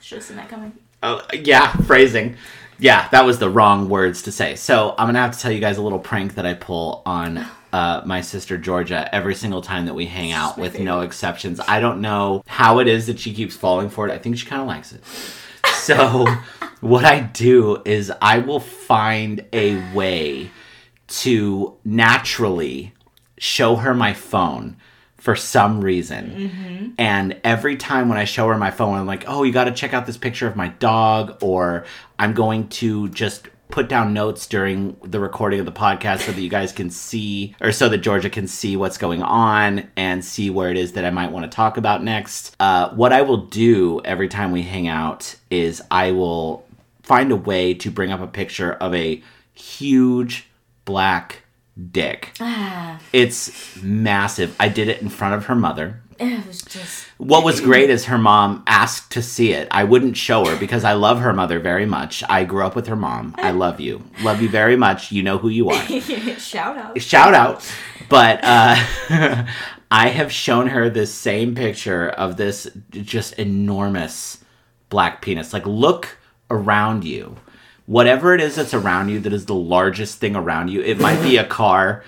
[0.00, 0.72] Should have seen that coming.
[1.02, 2.36] Oh, yeah, phrasing.
[2.78, 4.56] Yeah, that was the wrong words to say.
[4.56, 7.46] So I'm gonna have to tell you guys a little prank that I pull on
[7.72, 11.60] uh, my sister Georgia every single time that we hang out, with no exceptions.
[11.60, 14.12] I don't know how it is that she keeps falling for it.
[14.12, 15.02] I think she kind of likes it.
[15.74, 16.26] So
[16.80, 20.50] what I do is I will find a way
[21.08, 22.92] to naturally
[23.38, 24.76] show her my phone
[25.16, 26.94] for some reason.
[26.98, 29.72] And every time when I show her my phone, I'm like, oh, you got to
[29.72, 31.84] check out this picture of my dog, or
[32.18, 36.40] I'm going to just put down notes during the recording of the podcast so that
[36.40, 40.50] you guys can see, or so that Georgia can see what's going on and see
[40.50, 42.54] where it is that I might want to talk about next.
[42.60, 46.64] Uh, what I will do every time we hang out is I will
[47.02, 50.48] find a way to bring up a picture of a huge
[50.84, 51.42] black
[51.90, 52.32] dick.
[52.40, 54.54] Ah, It's massive.
[54.58, 56.00] I did it in front of her mother.
[56.18, 57.06] It was just.
[57.18, 59.68] What was great is her mom asked to see it.
[59.70, 62.22] I wouldn't show her because I love her mother very much.
[62.28, 63.34] I grew up with her mom.
[63.38, 64.04] I love you.
[64.22, 65.12] Love you very much.
[65.12, 65.86] You know who you are.
[66.38, 67.00] Shout out.
[67.00, 67.70] Shout out.
[68.08, 68.76] But uh,
[69.90, 74.44] I have shown her this same picture of this just enormous
[74.88, 75.52] black penis.
[75.52, 76.18] Like, look
[76.50, 77.36] around you.
[77.86, 81.22] Whatever it is that's around you that is the largest thing around you, it might
[81.22, 82.02] be a car,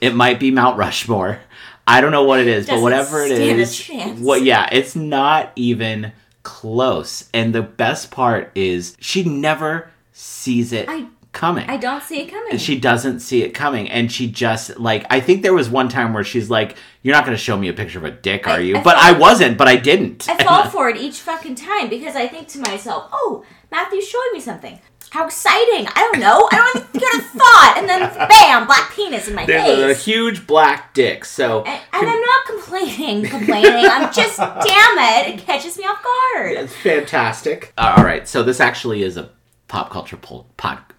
[0.00, 1.38] it might be Mount Rushmore.
[1.86, 4.20] I don't know what it is, but whatever it stand a chance.
[4.20, 6.12] what yeah, it's not even
[6.42, 7.28] close.
[7.34, 11.68] And the best part is she never sees it I- coming.
[11.70, 12.52] I don't see it coming.
[12.52, 15.88] And she doesn't see it coming and she just like i think there was one
[15.88, 18.48] time where she's like you're not going to show me a picture of a dick
[18.48, 21.20] are I- you I but i wasn't but i didn't I fall for it each
[21.20, 24.80] fucking time because I think to myself, "Oh, Matthew's showing me something.
[25.10, 25.86] How exciting!
[25.94, 26.48] I don't know.
[26.50, 29.90] I don't even get a thought." And then, bam, black penis in my there's a,
[29.90, 33.86] a huge black dick so and, and I'm not complaining, complaining.
[33.86, 36.52] I'm just, damn it, it catches me off guard.
[36.52, 39.30] it's fantastic uh, all right so this actually is a
[39.68, 40.89] pop culture pol- pod oh,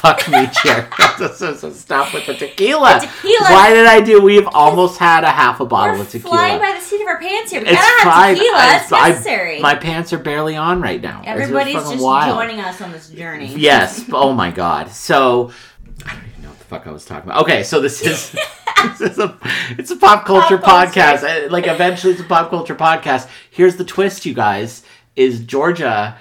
[0.00, 0.88] fuck me chair
[1.72, 3.00] stop with the tequila.
[3.00, 3.40] The tequila.
[3.50, 6.58] why did i do we've almost had a half a bottle We're of tequila flying
[6.58, 7.60] by the seat of our pants here.
[7.60, 8.56] We it's gotta have tequila.
[8.58, 9.60] I- It's I- necessary.
[9.60, 12.34] my pants are barely on right now Everybody's just wild.
[12.36, 13.54] joining us on this journey.
[13.56, 14.04] Yes.
[14.12, 14.90] Oh my god.
[14.90, 15.50] So
[16.06, 17.42] I don't even know what the fuck I was talking about.
[17.42, 18.30] Okay, so this is
[18.98, 19.36] this is a
[19.78, 21.22] it's a pop culture Pop podcast.
[21.24, 23.28] Uh, Like eventually it's a pop culture podcast.
[23.50, 24.82] Here's the twist, you guys,
[25.16, 26.16] is Georgia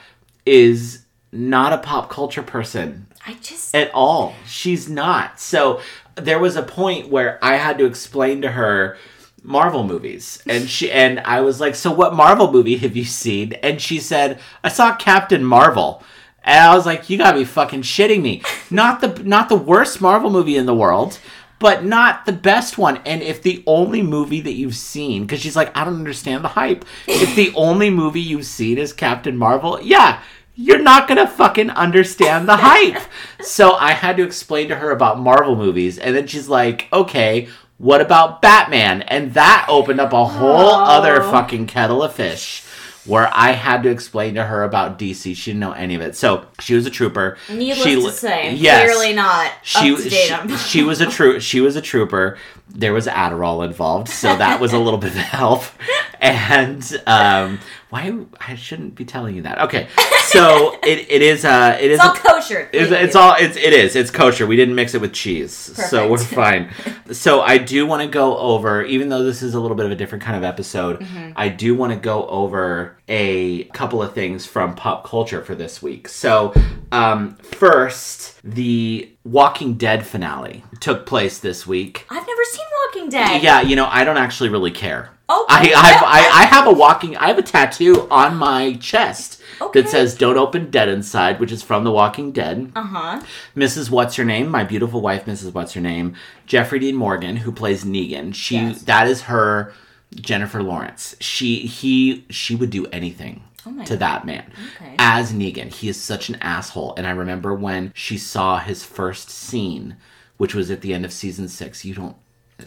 [0.45, 4.33] is not a pop culture person I just at all.
[4.47, 5.39] She's not.
[5.39, 5.81] So
[6.15, 8.97] there was a point where I had to explain to her
[9.43, 10.41] Marvel movies.
[10.47, 13.99] And she and I was like, "So what Marvel movie have you seen?" And she
[13.99, 16.01] said, "I saw Captain Marvel."
[16.43, 18.41] And I was like, "You got to be fucking shitting me.
[18.71, 21.19] Not the not the worst Marvel movie in the world."
[21.59, 23.01] But not the best one.
[23.05, 26.47] And if the only movie that you've seen, because she's like, I don't understand the
[26.47, 26.85] hype.
[27.05, 30.21] If the only movie you've seen is Captain Marvel, yeah,
[30.61, 33.01] you're not gonna fucking understand the hype.
[33.41, 37.47] so I had to explain to her about Marvel movies, and then she's like, okay,
[37.77, 39.03] what about Batman?
[39.03, 40.83] And that opened up a whole Oh.
[40.83, 42.63] other fucking kettle of fish.
[43.05, 46.15] Where I had to explain to her about DC, she didn't know any of it.
[46.17, 47.37] So she was a trooper.
[47.49, 51.05] needless she, to say, yes, clearly not she, up to date she, she was a
[51.07, 55.11] true she was a trooper there was Adderall involved so that was a little bit
[55.11, 55.63] of help
[56.21, 59.59] and um why I shouldn't be telling you that.
[59.61, 59.87] Okay
[60.23, 62.69] so it, it is uh it is It's all kosher.
[62.71, 64.45] it's, it's all it's it is it's kosher.
[64.47, 66.71] We didn't mix it with cheese so we're fine.
[67.11, 69.91] So i do want to go over even though this is a little bit of
[69.91, 71.31] a different kind of episode Mm-hmm.
[71.35, 75.81] i do want to go over a couple of things from pop culture for this
[75.81, 76.07] week.
[76.07, 76.53] So
[76.91, 82.05] um first the walking dead finale took place this week.
[82.09, 83.41] I've never seen Walking Dead.
[83.43, 85.59] yeah you know i don't actually really care Oh, I.
[85.75, 89.81] I've, I, I have a walking I have a tattoo on my chest Okay.
[89.81, 92.71] that says "Don't open dead inside," which is from The Walking Dead.
[92.75, 93.23] Uh huh.
[93.55, 93.89] Mrs.
[93.91, 95.53] What's Her Name, my beautiful wife, Mrs.
[95.53, 96.15] What's Her Name,
[96.45, 98.33] Jeffrey Dean Morgan, who plays Negan.
[98.33, 98.81] She Yes.
[98.83, 99.73] that is her
[100.15, 101.15] Jennifer Lawrence.
[101.19, 104.51] She he she would do anything Oh to that man.
[104.77, 104.95] Okay.
[104.97, 106.95] As Negan, he is such an asshole.
[106.97, 109.97] And I remember when she saw his first scene,
[110.37, 111.83] which was at the end of season six.
[111.85, 112.15] You don't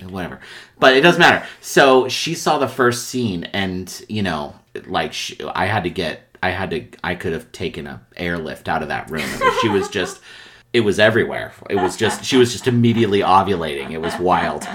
[0.08, 0.40] whatever.
[0.78, 1.46] But it doesn't matter.
[1.60, 4.54] So she saw the first scene and you know
[4.86, 8.68] like she, i had to get i had to i could have taken a airlift
[8.68, 9.28] out of that room.
[9.60, 10.20] She was just
[10.72, 11.52] it was everywhere.
[11.68, 13.90] It was just she was just immediately ovulating.
[13.90, 14.66] It was wild.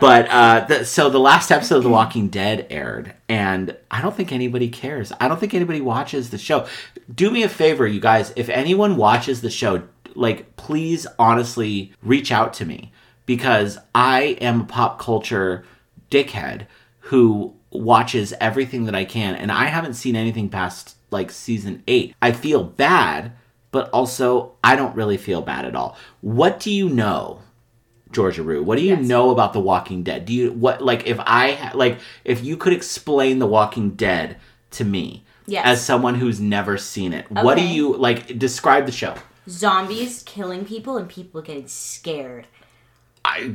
[0.00, 4.16] But uh the, so the last episode of the walking dead aired and i don't
[4.16, 5.12] think anybody cares.
[5.20, 6.66] I don't think anybody watches the show.
[7.14, 8.32] Do me a favor you guys.
[8.36, 9.82] If anyone watches the show
[10.14, 12.92] like please honestly reach out to me
[13.36, 15.64] because I am a pop culture
[16.10, 16.66] dickhead
[17.00, 22.14] who watches everything that I can and I haven't seen anything past like season 8.
[22.20, 23.32] I feel bad,
[23.70, 25.96] but also I don't really feel bad at all.
[26.20, 27.40] What do you know?
[28.10, 29.06] Georgia Rue, what do you Yes.
[29.06, 30.26] know about The Walking Dead?
[30.26, 34.36] Do you what like if I like if you could explain The Walking Dead
[34.72, 35.64] to me Yes.
[35.64, 39.14] as someone who's never seen it, what do you like describe the show?
[39.48, 42.46] Zombies killing people and people getting scared.
[43.24, 43.46] I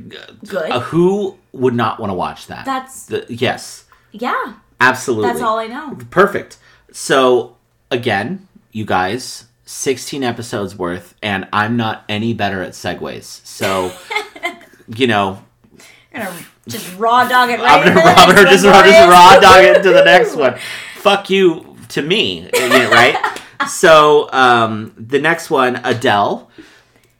[0.46, 0.72] Good.
[0.72, 2.66] uh, who would not want to watch that?
[2.66, 4.54] That's The, yes, yeah.
[4.80, 5.28] absolutely.
[5.30, 5.98] That's all I know.
[6.10, 6.58] Perfect.
[6.92, 7.56] So
[7.92, 13.46] again, you guys, sixteen episodes worth, and I'm not any better at segues.
[13.46, 13.92] So,
[14.96, 15.44] you know,
[16.68, 19.78] just raw dog it right I'm gonna, I'm gonna just, I'm just raw dog it
[19.78, 20.58] into the next one.
[20.96, 23.40] Fuck you to me, right?
[23.68, 26.50] so um, the next one, Adele.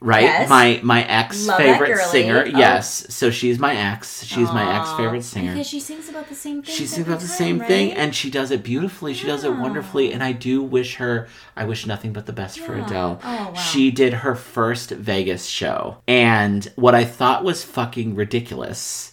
[0.00, 0.48] Right, Yes.
[0.48, 2.44] my my ex Love favorite singer.
[2.46, 2.58] Oh.
[2.58, 4.22] Yes, so she's my ex.
[4.22, 5.52] She's my ex favorite singer.
[5.52, 6.72] Because she sings about the same thing.
[6.74, 9.12] She sings about the same thing and she does it beautifully.
[9.12, 12.60] She does it wonderfully and I do wish her I wish nothing but the best
[12.60, 13.20] for Adele.
[13.24, 13.54] Oh, wow.
[13.54, 19.10] She did her first Vegas show and what I thought was fucking ridiculous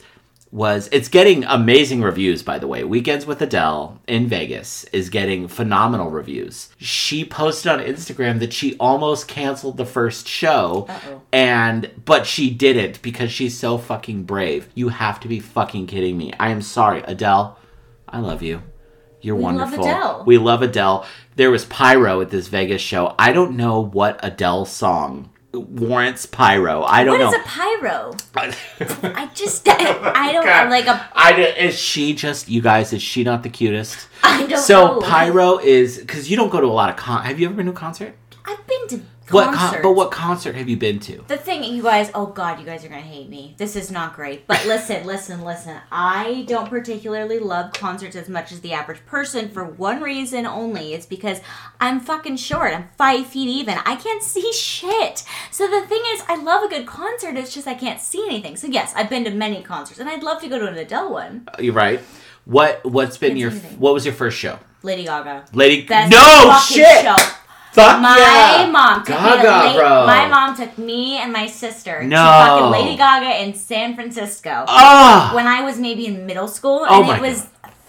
[0.55, 2.81] was it's getting amazing reviews by the way.
[2.81, 6.69] Weekends with Adele in Vegas is getting phenomenal reviews.
[6.77, 11.21] She posted on Instagram that she almost canceled the first show Uh-oh.
[11.33, 14.69] and but she didn't because she's so fucking brave.
[14.75, 16.31] You have to be fucking kidding me.
[16.39, 17.59] I am sorry, Adele.
[18.07, 18.61] I love you.
[19.19, 19.83] You're We love wonderful.
[19.85, 20.23] Adele.
[20.25, 21.05] We love Adele.
[21.35, 23.13] There was pyro at this Vegas show.
[23.19, 26.83] I don't know what Adele song warrants pyro.
[26.83, 27.37] I don't What know.
[27.39, 28.15] is a pyro?
[28.35, 29.73] I just I,
[30.15, 30.69] I don't God.
[30.69, 32.93] like a I is she just you guys?
[32.93, 34.07] Is she not the cutest?
[34.23, 35.01] I don't So know.
[35.01, 37.23] pyro is because you don't go to a lot of con.
[37.23, 38.15] Have you ever been to a concert?
[38.45, 39.55] I've been to What?
[39.55, 41.23] Con- but what concert have you been to?
[41.27, 43.55] The thing, you guys, oh god, you guys are gonna hate me.
[43.57, 44.45] This is not great.
[44.45, 45.77] But listen, listen, listen.
[45.91, 50.93] I don't particularly love concerts as much as the average person for one reason only.
[50.93, 51.41] It's because
[51.79, 52.73] I'm fucking short.
[52.73, 53.79] I'm five feet even.
[53.85, 55.23] I can't see shit.
[55.49, 57.35] So the thing is, I love a good concert.
[57.35, 58.57] It's just I can't see anything.
[58.57, 61.11] So yes, I've been to many concerts, and I'd love to go to an Adele
[61.11, 61.47] one.
[61.47, 61.99] Uh, you're right.
[62.45, 62.85] What?
[62.85, 63.49] What's been your?
[63.49, 63.79] anything.
[63.79, 64.59] What was your first show?
[64.83, 65.45] Lady Gaga.
[65.53, 65.88] Lady.
[65.89, 67.03] No shit.
[67.03, 67.15] show.
[67.75, 68.69] Fuck My yeah.
[68.71, 70.05] mom took me Gaga, to late, bro.
[70.07, 72.15] My mom took me and my sister No.
[72.15, 74.63] to fucking Lady Gaga in San Francisco.
[74.67, 75.31] Ah.
[75.35, 77.47] when I was maybe in middle school, Oh and my it was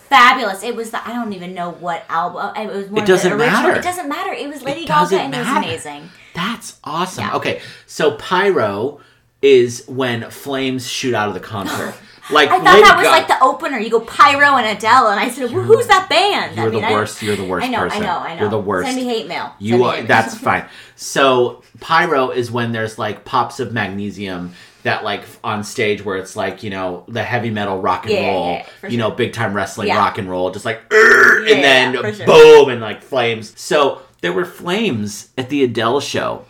[0.08, 0.62] fabulous.
[0.64, 2.56] It was the, I don't even know what album.
[2.56, 3.62] It was one It doesn't of the original.
[3.62, 3.78] matter.
[3.78, 4.32] It doesn't matter.
[4.32, 6.10] It was Lady doesn't Gaga, and it was amazing.
[6.34, 7.24] That's awesome.
[7.24, 7.36] Yeah.
[7.36, 9.00] Okay, so pyro
[9.42, 11.94] is when flames shoot out of the concert.
[12.30, 13.78] Like I thought that was like the opener.
[13.78, 16.80] You go Pyro and Adele, and I said, well, "Who's that band?" You're I mean,
[16.82, 17.22] the I- worst.
[17.22, 18.02] You're the worst I know, person.
[18.02, 18.40] I know, I know.
[18.40, 18.88] You're the worst.
[18.90, 19.52] Send me hate mail.
[19.58, 19.96] Send You are.
[19.98, 20.06] mail.
[20.06, 20.66] That's fine.
[20.96, 26.34] So pyro is when there's like pops of magnesium that like on stage where it's
[26.36, 29.10] like you know the heavy metal rock and Yeah, yeah, roll, yeah, for you know
[29.10, 29.98] big time wrestling Yeah.
[29.98, 32.26] rock and roll, just like Yeah, and then yeah, for sure.
[32.26, 33.52] boom and like flames.
[33.60, 36.44] So there were flames at the Adele show.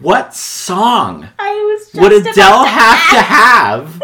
[0.00, 4.02] What song I was just would Adele have to have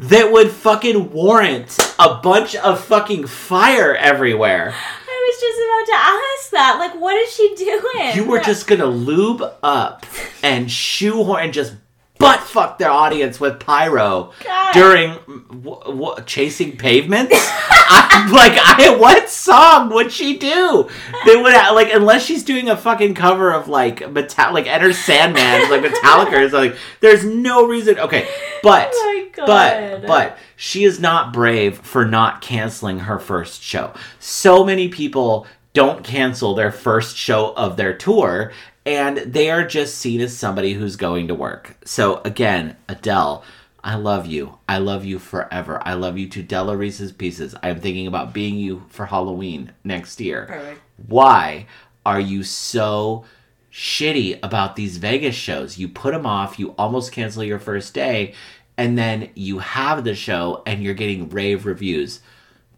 [0.00, 4.74] that would fucking warrant a bunch of fucking fire everywhere?
[4.74, 6.78] I was just about to ask that.
[6.78, 8.16] Like, what is she doing?
[8.16, 10.06] You were just gonna lube up
[10.42, 11.74] and shoehorn and just
[12.18, 14.72] butt fuck their audience with pyro God.
[14.72, 15.14] during
[15.48, 17.34] w- w- chasing pavements.
[17.90, 20.88] I'm like, I what song would she do?
[21.24, 24.92] They would have, like unless she's doing a fucking cover of like metal like Enter
[24.92, 26.78] Sandman like Metallica or something.
[27.00, 27.98] There's no reason.
[27.98, 28.28] Okay,
[28.62, 33.92] but Oh but but she is not brave for not canceling her first show.
[34.18, 38.52] So many people don't cancel their first show of their tour
[38.88, 41.76] and they are just seen as somebody who's going to work.
[41.84, 43.44] So again, Adele,
[43.84, 44.58] I love you.
[44.66, 45.82] I love you forever.
[45.84, 47.54] I love you to Della Reese's pieces.
[47.62, 50.46] I'm thinking about being you for Halloween next year.
[50.46, 50.80] Perfect.
[51.06, 51.66] Why
[52.06, 53.26] are you so
[53.70, 55.76] shitty about these Vegas shows?
[55.76, 58.32] You put them off, you almost cancel your first day,
[58.78, 62.20] and then you have the show and you're getting rave reviews.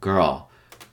[0.00, 0.49] Girl,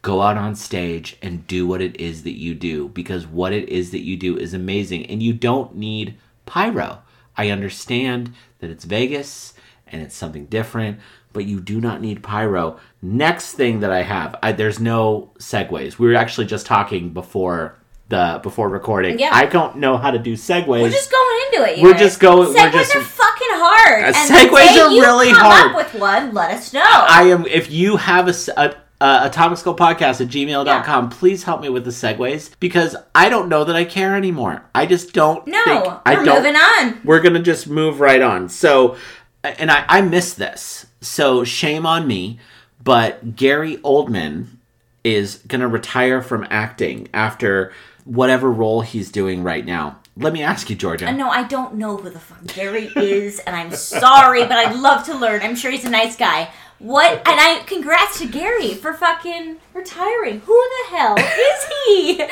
[0.08, 3.68] go out on stage and do what it is that you do because what it
[3.68, 6.16] is that you do is amazing and you don't need
[6.46, 7.00] pyro.
[7.36, 9.54] I understand that it's Vegas
[9.86, 11.02] and it's something different,
[11.34, 12.80] but you do not need pyro.
[13.02, 16.00] Next thing that I have, I, there's no segues.
[16.00, 17.76] We were actually just talking before
[18.08, 19.20] the before recording.
[19.20, 19.32] Yeah.
[19.34, 20.68] I don't know how to do segues.
[20.68, 21.84] We're just going into it.
[21.84, 22.00] We're guys.
[22.00, 24.04] just going- we're Segues just- are fucking hard.
[24.06, 25.72] Uh, segues are you really come hard.
[25.72, 26.82] Up with one, let us know.
[27.20, 27.46] I am.
[27.46, 31.86] If you have a, a, a atomic skull podcast at gmail.com, please help me with
[31.86, 34.64] the segues because I don't know that I care anymore.
[34.74, 35.46] I just don't.
[35.48, 36.36] no, think, we're I don't.
[36.44, 37.02] moving on.
[37.04, 38.50] We're gonna just move right on.
[38.50, 38.98] So,
[39.44, 40.88] and I I miss this.
[41.02, 42.40] So shame on me.
[42.84, 44.48] But Gary Oldman
[45.04, 47.74] is gonna retire from acting after
[48.06, 50.00] whatever role he's doing right now.
[50.16, 51.08] Let me ask you, Georgia.
[51.10, 54.76] Uh, No, I don't know who the fuck Gary is, and I'm sorry, but I'd
[54.76, 55.42] love to learn.
[55.44, 56.50] I'm sure he's a nice guy.
[56.80, 57.12] What?
[57.12, 60.42] And I congrats to Gary for fucking retiring.
[60.42, 60.54] Who
[60.90, 62.24] the hell is he?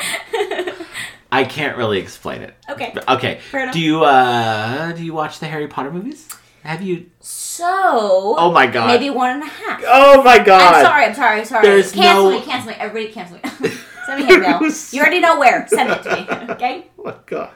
[1.32, 2.54] I can't really explain it.
[2.70, 2.94] okay.
[3.08, 3.40] Okay.
[3.50, 3.74] Fair enough.
[3.74, 6.28] Do you uh do you watch the Harry Potter movies?
[6.62, 7.10] Have you?
[7.20, 7.64] So.
[8.38, 8.86] Oh my god.
[8.88, 9.82] Maybe one and a half.
[9.86, 10.76] Oh my god.
[10.76, 11.04] I'm sorry.
[11.06, 11.38] I'm sorry.
[11.40, 11.66] I'm sorry.
[11.66, 12.44] There's cancel no- me.
[12.44, 12.76] Cancel me.
[12.78, 13.70] Everybody cancel me.
[14.06, 14.60] Send me hate mail.
[14.92, 15.66] You already know where.
[15.68, 16.26] Send it to me.
[16.56, 16.86] Okay.
[16.98, 17.50] Oh my god.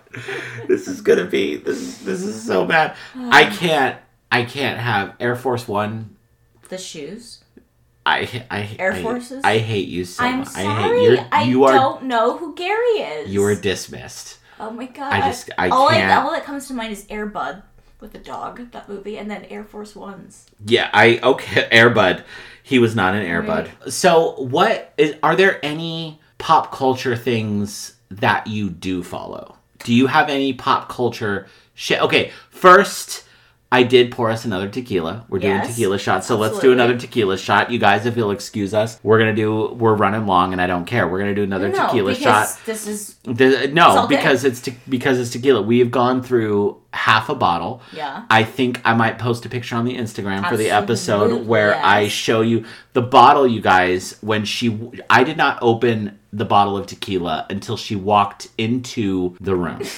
[0.69, 2.97] This is gonna be this is this is so bad.
[3.17, 3.97] I can't
[4.33, 6.17] I can't have Air Force One.
[6.71, 7.45] The shoes.
[8.07, 9.45] I I Air I- Forces?
[9.45, 10.49] I hate you so I'm much.
[10.49, 10.67] sorry.
[10.67, 11.25] I hate you.
[11.33, 13.31] I You are don't know who Gary is.
[13.31, 14.39] you are dismissed.
[14.59, 15.13] Oh my god.
[15.13, 17.63] I just- I all can't- all that comes to mind is Air Bud
[18.01, 20.47] with the dog, that movie, and then Air Force Ones.
[20.65, 21.69] Yeah, I okay.
[21.73, 22.23] Airbud,
[22.63, 23.93] he was not an Airbud.
[23.93, 25.15] So, what is?
[25.23, 29.57] Are there any pop culture things that you do follow?
[29.85, 32.01] Do you have any pop culture shit?
[32.01, 33.25] Okay, first,
[33.73, 35.25] I did pour us another tequila.
[35.29, 35.69] We're doing Yes.
[35.69, 37.71] tequila shots, so let's do another tequila shot.
[37.71, 39.69] You guys, if you'll excuse us, we're gonna do.
[39.79, 41.07] We're running long, and I don't care.
[41.07, 42.59] We're gonna do another no, tequila because shot.
[42.67, 45.63] This is The- no, because it's te- because it's tequila.
[45.63, 47.81] We have gone through half a bottle.
[47.93, 48.23] yeah.
[48.29, 51.77] I think I might post a picture on the Instagram for the episode Absolutely, where
[51.77, 52.65] I show you
[52.95, 54.17] the bottle, you guys.
[54.21, 54.77] When she,
[55.09, 59.81] I did not open the bottle of tequila until she walked into the room.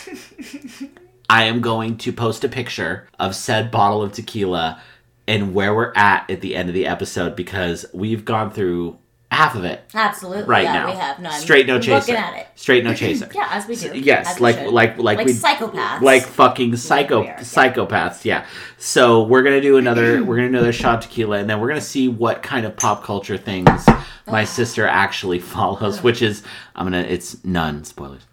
[1.33, 4.83] I am going to post a picture of said bottle of tequila
[5.27, 8.99] and where we're at at the end of the episode because we've gone through
[9.31, 10.45] half of it Absolutely.
[10.45, 10.87] right yeah, now.
[10.91, 11.19] we have.
[11.21, 11.95] No, Straight no chaser.
[11.95, 12.49] Looking at it.
[12.55, 13.31] Straight no chaser.
[13.35, 13.99] Yeah, as we do.
[13.99, 16.03] Yes, As we like, like like like we psychopaths.
[16.03, 17.41] like fucking psycho we are, yeah.
[17.41, 18.27] psychopaths.
[18.27, 18.45] Yeah.
[18.77, 21.69] So we're gonna do another we're gonna do another shot of tequila, and then we're
[21.69, 23.87] gonna see what kind of pop culture things
[24.27, 26.43] my sister actually follows, which is
[26.77, 28.27] I'm gonna it's none spoilers.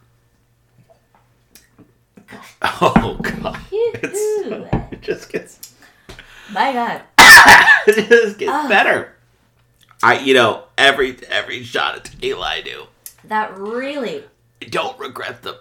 [2.61, 5.73] Oh god, it just gets
[6.51, 7.01] My God.
[7.88, 8.67] it just gets Ah.
[8.67, 9.13] better.
[10.03, 12.88] I you know every every shot of tequila I do,
[13.25, 14.23] That really.
[14.61, 15.55] I don't regret them.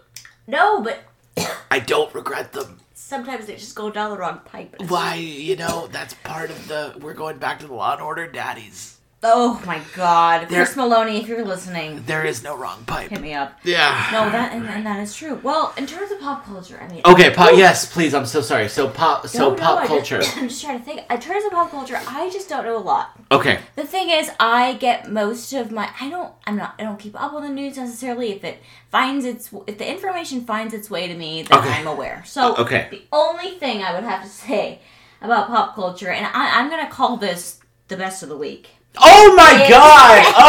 [0.46, 1.02] No, but
[1.70, 2.80] I don't regret them.
[2.94, 4.76] sometimes they just go down the wrong pipe.
[4.88, 6.96] Why, you know, that's part of the.
[7.00, 8.97] We're going back to the Law and Order daddies.
[9.20, 13.10] Oh my God, There- Chris Meloni, if you're listening, There is no wrong pipe.
[13.10, 13.52] hit me up.
[13.64, 14.08] Yeah.
[14.12, 15.40] No, that and, and that is true.
[15.42, 17.00] Well, in terms of pop culture, I mean.
[17.04, 17.50] Okay, pop.
[17.56, 18.14] Yes, please.
[18.14, 18.68] I'm so sorry.
[18.68, 19.26] So pop.
[19.26, 20.20] So No, no, pop just- culture.
[20.36, 21.00] I'm just trying to think.
[21.10, 23.18] In terms of pop culture, I just don't know a lot.
[23.32, 23.58] Okay.
[23.74, 25.90] The thing is, I get most of my.
[26.00, 26.32] I don't.
[26.46, 26.74] I'm not.
[26.78, 28.30] I don't keep up on the news necessarily.
[28.30, 28.58] If it
[28.92, 31.72] finds its, if the information finds its way to me, then Okay.
[31.72, 32.22] I'm aware.
[32.24, 32.86] So Uh, okay.
[32.92, 34.78] the only thing I would have to say
[35.20, 37.58] about pop culture, and I, I'm gonna call this
[37.88, 38.68] the best of the week.
[38.96, 39.68] Oh my Yeah.
[39.68, 40.34] God!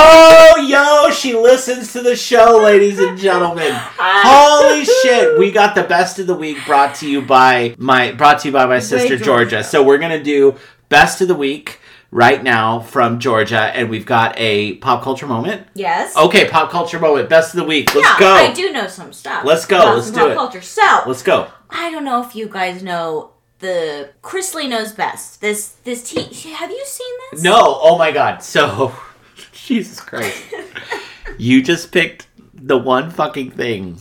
[0.51, 3.71] Oh, yo, she listens to the show, ladies and gentlemen.
[3.75, 5.37] Holy shit!
[5.37, 8.51] We got the best of the week brought to you by my brought to you
[8.51, 9.23] by my sister Georgia.
[9.25, 9.63] Georgia.
[9.63, 10.55] So we're gonna do
[10.89, 11.79] best of the week
[12.11, 15.67] right now from Georgia, and we've got a pop culture moment.
[15.75, 16.15] Yes.
[16.17, 17.93] Okay, pop culture moment, best of the week.
[17.93, 18.33] Let's yeah, go.
[18.33, 19.45] I do know some stuff.
[19.45, 20.35] Let's go, let's do pop it.
[20.35, 20.61] Culture.
[20.61, 21.47] So Let's go.
[21.69, 25.41] I don't know if you guys know the Chrisley knows best.
[25.41, 26.51] This this tea.
[26.53, 27.43] Have you seen this?
[27.43, 28.41] No, oh my god.
[28.43, 28.93] So,
[29.53, 30.43] Jesus Christ.
[31.37, 33.97] you just picked the one fucking thing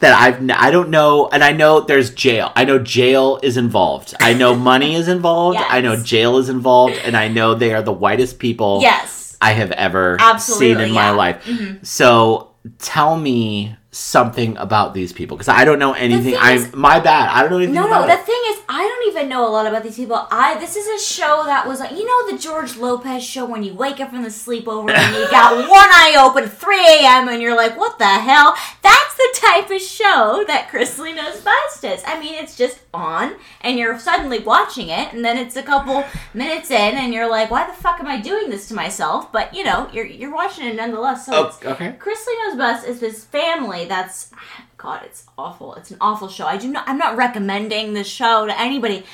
[0.00, 2.52] that I've n- I don't know and I know there's jail.
[2.56, 4.14] I know jail is involved.
[4.20, 5.58] I know money is involved.
[5.58, 9.36] I know jail is involved and I know they are the whitest people Yes.
[9.40, 11.36] I have ever Absolutely, seen in my yeah.
[11.36, 11.66] Mm-hmm.
[11.72, 11.84] life.
[11.86, 16.36] So, tell me something about these people because I don't know anything.
[16.38, 17.28] I'm is- my bad.
[17.30, 18.04] I don't know anything No, no.
[18.04, 18.08] it.
[18.08, 20.26] The thing is, I don't even know a lot about these people.
[20.30, 23.62] I this is a show that was like you know the George Lopez show when
[23.62, 27.28] you wake up from the sleepover and you got one eye open, three a.m.
[27.28, 28.54] and you're like, what the hell?
[28.82, 32.02] That's the type of show that Chrisley knows best is.
[32.06, 36.04] I mean, it's just on and you're suddenly watching it, and then it's a couple
[36.34, 39.30] minutes in, and you're like, why the fuck am I doing this to myself?
[39.30, 41.26] But you know, you're you're watching it nonetheless.
[41.26, 41.94] So Oh, it's, okay.
[41.98, 44.30] Chrisley Knows Best is this family that's
[44.78, 45.74] God, it's awful.
[45.74, 46.46] It's an awful show.
[46.46, 49.04] I do not I'm not recommending this show to anybody.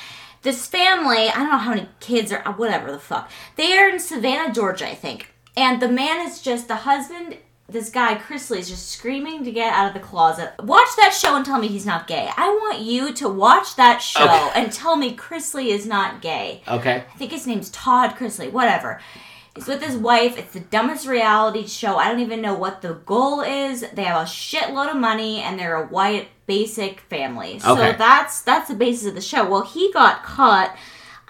[0.41, 3.31] This family, I don't know how many kids are whatever the fuck.
[3.55, 5.33] They are in Savannah, Georgia, I think.
[5.55, 7.37] And the man is just the husband
[7.69, 10.53] this guy Chrisley is just screaming to get out of the closet.
[10.59, 12.29] Watch that show and tell me he's not gay.
[12.35, 14.51] I want you to watch that show Okay.
[14.55, 16.61] and tell me Chrisley is not gay.
[16.67, 17.03] Okay.
[17.11, 18.99] I think his name's Todd Chrisley, whatever.
[19.55, 20.37] He's with his wife.
[20.37, 21.95] It's the dumbest reality show.
[21.97, 23.81] I don't even know what the goal is.
[23.93, 27.55] They have a shitload of money and they're a white basic family.
[27.55, 27.61] Okay.
[27.61, 29.47] So that's that's the basis of the show.
[29.47, 30.75] Well, he got caught.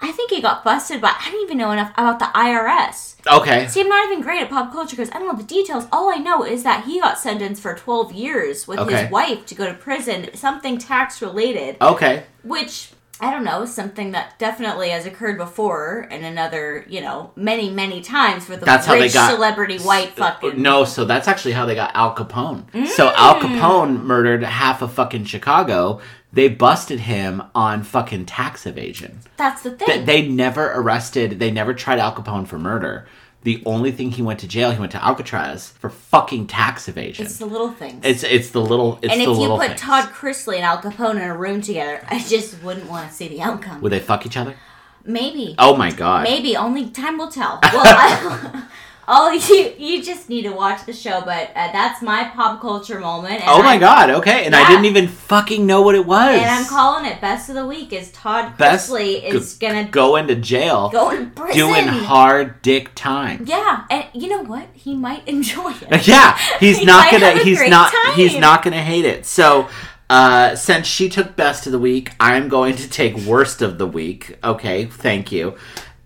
[0.04, 3.14] I think he got busted, but I don't even know enough about the IRS.
[3.26, 3.66] Okay.
[3.68, 5.86] See, I'm not even great at pop culture because I don't know the details.
[5.90, 9.02] All I know is that he got sentenced for 12 years with Okay.
[9.02, 12.24] his wife to go to prison, something tax related Okay.
[12.42, 12.90] which
[13.20, 18.00] I don't know, something that definitely has occurred before and another, you know, many, many
[18.00, 20.60] times with the That's rich got- celebrity white uh, fucking.
[20.60, 22.64] No, so that's actually how they got Al Capone.
[22.88, 23.14] So mm.
[23.14, 26.00] Al Capone murdered half of fucking Chicago.
[26.32, 29.20] They busted him on fucking tax evasion.
[29.36, 29.86] That's the thing.
[29.86, 31.38] They, they never arrested.
[31.38, 33.06] They never tried Al Capone for murder.
[33.44, 37.26] The only thing he went to jail, he went to Alcatraz for fucking tax evasion.
[37.26, 38.00] it's the little things.
[38.04, 39.80] It's it's the little it's and if you put things.
[39.80, 43.28] Todd Chrisley and Al Capone in a room together, I just wouldn't want to see
[43.28, 43.80] the outcome.
[43.82, 44.56] would they fuck each other?
[45.04, 45.54] Maybe.
[45.58, 46.24] Oh my god!
[46.24, 46.56] Maybe.
[46.56, 47.60] Only time will tell.
[47.74, 48.64] Well, I,
[49.08, 53.00] oh, you, you just need to watch the show, but uh, that's my pop culture
[53.00, 53.42] moment.
[53.46, 54.10] Oh my I- god!
[54.10, 56.34] Okay, and I didn't even fucking know what it was.
[56.36, 59.84] And I'm calling it best of the week is Todd Best- Chrisley is G- gonna
[59.84, 61.56] go into jail, go in prison.
[61.56, 63.44] doing hard dick time.
[63.46, 64.68] Yeah, and you know what?
[64.74, 66.06] He might enjoy it.
[66.06, 67.42] Yeah, he's He not gonna.
[67.42, 67.92] He's not.
[67.92, 68.14] time.
[68.14, 69.26] He's not gonna hate it.
[69.26, 69.68] So,
[70.10, 73.86] Uh, since she took best of the week, I'm going to take worst of the
[73.86, 74.36] week.
[74.44, 75.56] Okay, thank you.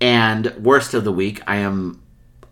[0.01, 2.01] And worst of the week, I am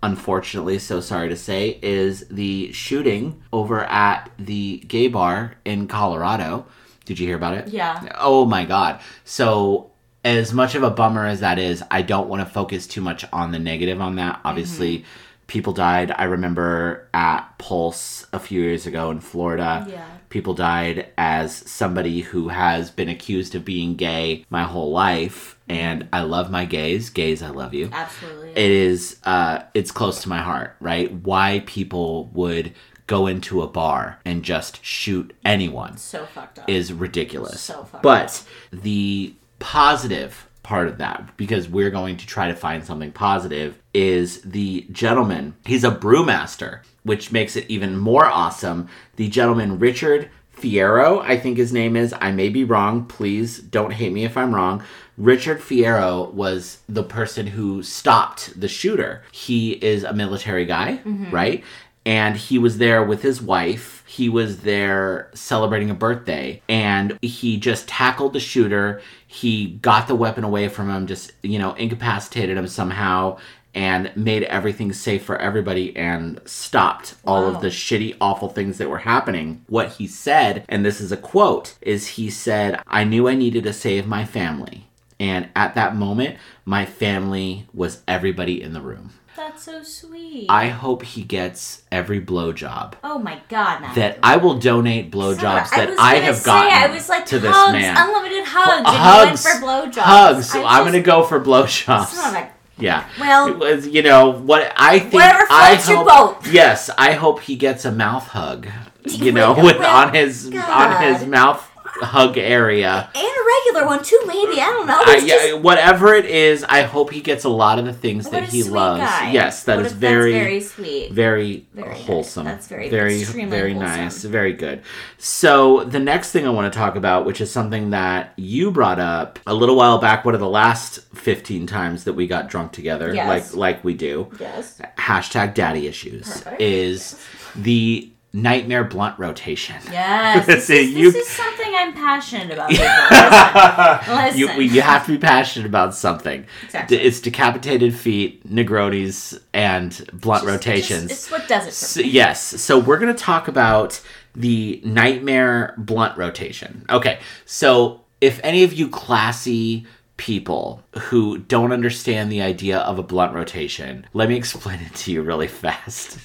[0.02, 6.66] unfortunately so sorry to say, is the shooting over at the gay bar in Colorado.
[7.04, 7.68] Did you hear about it?
[7.68, 8.16] Yeah.
[8.18, 9.00] Oh my god.
[9.24, 9.90] So
[10.24, 13.24] as much of a bummer as that is, I don't want to focus too much
[13.32, 14.40] on the negative on that.
[14.44, 15.06] Obviously, mm-hmm.
[15.46, 16.12] people died.
[16.16, 19.86] I remember at Pulse a few years ago in Florida.
[19.88, 20.04] Yeah.
[20.28, 25.55] People died as somebody who has been accused of being gay my whole life.
[25.68, 27.10] And I love my gays.
[27.10, 28.50] Gays, I love you Absolutely.
[28.50, 32.72] it is uh it's close to my heart right why people would
[33.06, 36.68] go into a bar and just shoot anyone so fucked up.
[36.68, 42.48] is ridiculous So fucked but the positive part of that because we're going to try
[42.48, 48.24] to find something positive is the gentleman he's a brewmaster which makes it even more
[48.26, 52.14] awesome the gentleman richard Fierro, I think his name is.
[52.20, 53.04] I may be wrong.
[53.04, 54.82] Please don't hate me if I'm wrong.
[55.18, 59.22] Richard Fierro was the person who stopped the shooter.
[59.32, 61.30] He is a military guy, mm-hmm.
[61.30, 61.64] right?
[62.04, 64.04] And he was there with his wife.
[64.06, 66.62] He was there celebrating a birthday.
[66.68, 69.02] And he just tackled the shooter.
[69.26, 73.38] He got the weapon away from him, just, you know, incapacitated him somehow
[73.76, 77.54] and made everything safe for everybody and stopped all Wow.
[77.54, 79.62] of the shitty, awful things that were happening.
[79.68, 83.64] What he said, and this is a quote, is he said, I knew I needed
[83.64, 84.86] to save my family.
[85.20, 89.10] And at that moment, my family was everybody in the room.
[89.36, 90.46] That's so sweet.
[90.48, 92.94] I hope he gets every blowjob.
[93.04, 94.02] oh my god, Matthew.
[94.02, 97.50] That I will donate blowjobs that I, have say, gotten I was like to this
[97.72, 97.94] man.
[97.98, 99.98] unlimited hugs, and hugs, for blowjobs.
[100.00, 100.50] hugs.
[100.50, 102.54] So I'm gonna go for blowjobs.
[102.78, 103.04] Son of a- Yeah.
[103.20, 105.14] Well- it was you know what I think.
[105.14, 106.36] Whatever I floats your boat.
[106.50, 108.68] Yes, I hope he gets a mouth hug.
[109.08, 111.62] You know, with well, on his on his mouth
[112.00, 113.08] hug area.
[113.14, 114.60] and a regular one too, maybe.
[114.60, 115.00] I don't know.
[115.04, 118.24] I, yeah, just- whatever it is, I hope he gets a lot of the things
[118.24, 119.00] what that he loves.
[119.00, 119.30] guy.
[119.32, 121.12] Yes, that What is very, that's very sweet.
[121.12, 122.06] very, Very nice.
[122.06, 122.44] wholesome.
[122.44, 123.78] That's very- very, very wholesome.
[124.04, 124.22] nice.
[124.24, 124.82] Very good.
[125.18, 129.00] So the next thing I want to talk about, which is something that you brought
[129.00, 132.72] up a little while back, one of the last fifteen times that we got drunk
[132.72, 133.54] together, Yes.
[133.54, 134.28] like like we do.
[134.38, 134.80] Yes.
[134.98, 136.60] Hashtag daddy issues Perfect.
[136.60, 137.20] is
[137.54, 139.76] the nightmare blunt rotation.
[139.90, 140.46] Yes.
[140.46, 142.70] This, is, you- this is something I'm passionate about.
[144.08, 144.38] Listen.
[144.38, 146.46] You, you have to be passionate about something.
[146.64, 146.98] Exactly.
[146.98, 151.04] It's decapitated feet, Negronis, and blunt Just- rotations.
[151.04, 152.08] It's, just, it's what does it for So- me.
[152.10, 152.40] yes.
[152.42, 154.00] So we're going to talk about
[154.34, 156.84] the nightmare blunt rotation.
[156.90, 157.18] Okay.
[157.46, 159.86] So if any of you classy
[160.18, 165.12] people who don't understand the idea of a blunt rotation, let me explain it to
[165.12, 166.18] you really fast.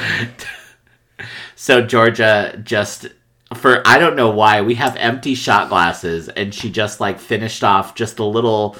[1.57, 3.09] so Georgia just
[3.55, 7.63] for I don't know why we have empty shot glasses and she just like finished
[7.63, 8.77] off just a little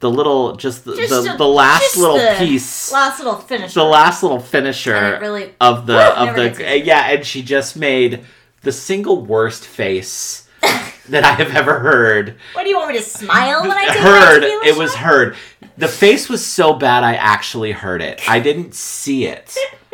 [0.00, 2.92] the little just the, Just the, a- the last little the piece.
[2.92, 3.74] Last little finish.
[3.74, 8.24] the last little finisher really- of the of the yeah and she just made
[8.62, 10.48] the single worst face
[11.08, 12.36] that I have ever heard.
[12.52, 14.42] What do you want me to smile when I take heard.
[14.44, 15.36] it was heard.
[15.76, 18.28] The face was so bad I actually heard it.
[18.28, 19.56] I didn't see it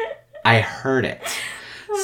[0.45, 1.21] I heard it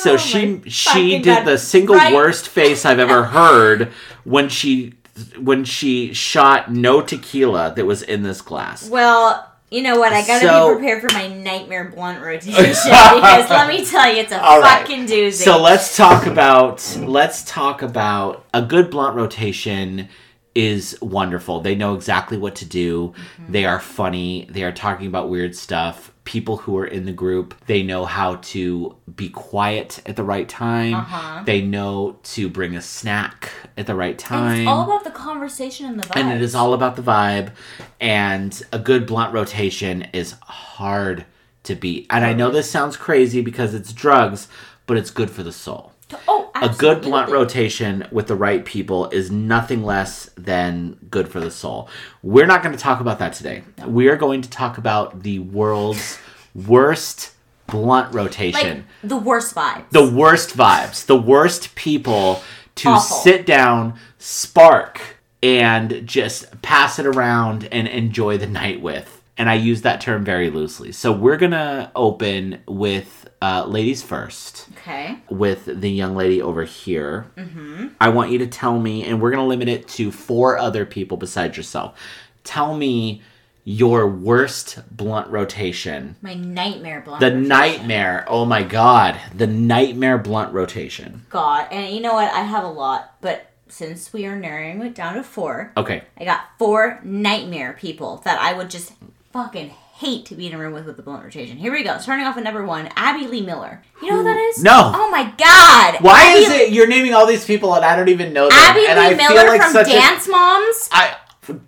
[0.02, 1.44] so Oh she she did God.
[1.44, 2.14] the single Right.
[2.14, 3.92] worst face I've ever heard
[4.24, 4.94] when she
[5.38, 10.12] when she shot no tequila that was in this glass Well, you know what?
[10.12, 14.20] I gotta So- be prepared for my nightmare blunt rotation because let me tell you,
[14.20, 14.80] it's a All right.
[14.80, 15.32] fucking doozy.
[15.44, 20.08] So let's talk about let's talk about a good blunt rotation
[20.54, 21.60] is wonderful.
[21.60, 23.14] They know exactly what to do.
[23.42, 23.52] Mm-hmm.
[23.52, 24.48] They are funny.
[24.50, 26.09] They are talking about weird stuff.
[26.24, 30.48] People who are in the group, they know how to be quiet at the right
[30.48, 30.94] time.
[30.94, 31.42] Uh-huh.
[31.44, 34.60] They know to bring a snack at the right And time.
[34.60, 36.16] it's all about the conversation and the vibe.
[36.20, 37.52] and it is all about the vibe
[38.00, 41.24] and a good blunt rotation is hard
[41.64, 42.06] to beat.
[42.10, 44.48] And I know this sounds crazy because it's drugs,
[44.86, 45.92] but it's good for the soul
[46.28, 51.40] Oh, a good blunt rotation with the right people is nothing less than good for
[51.40, 51.88] the soul.
[52.22, 53.62] We're not going to talk about that today.
[53.86, 56.18] We are going to talk about the world's
[56.54, 57.32] worst
[57.66, 58.86] blunt rotation.
[59.02, 59.90] Like the worst vibes.
[59.90, 62.42] the worst vibes, the worst people
[62.76, 63.16] to Awful.
[63.18, 65.00] sit down, spark,
[65.42, 69.22] and just pass it around and enjoy the night with.
[69.38, 70.92] And I use that term very loosely.
[70.92, 75.18] So we're going to open with uh, ladies first okay.
[75.30, 77.26] with the young lady over here.
[77.36, 77.88] Mm-hmm.
[78.00, 80.84] I want you to tell me, and we're going to limit it to four other
[80.84, 81.98] people besides yourself.
[82.44, 83.22] Tell me
[83.64, 86.16] your worst blunt rotation.
[86.22, 87.20] My nightmare blunt.
[87.20, 87.48] The rotation.
[87.48, 88.24] nightmare.
[88.28, 89.20] Oh my god.
[89.34, 91.24] The nightmare blunt rotation.
[91.30, 92.32] God, and you know what?
[92.32, 96.02] I have a lot, but since we are narrowing it down to four, Okay.
[96.18, 98.92] I got four nightmare people that I would just
[99.32, 99.70] fucking
[100.00, 101.58] hate to be in a room with with the blunt rotation.
[101.58, 101.98] Here we go.
[101.98, 103.82] Starting off with number one, Abby Lee Miller.
[104.02, 104.62] You know who that is?
[104.62, 104.92] No.
[104.94, 106.02] Oh my god.
[106.02, 108.58] Why Abby, is it you're naming all these people and I don't even know them?
[108.58, 110.88] Abby and Lee I Miller feel like from such a- Dance Moms?
[110.92, 111.16] I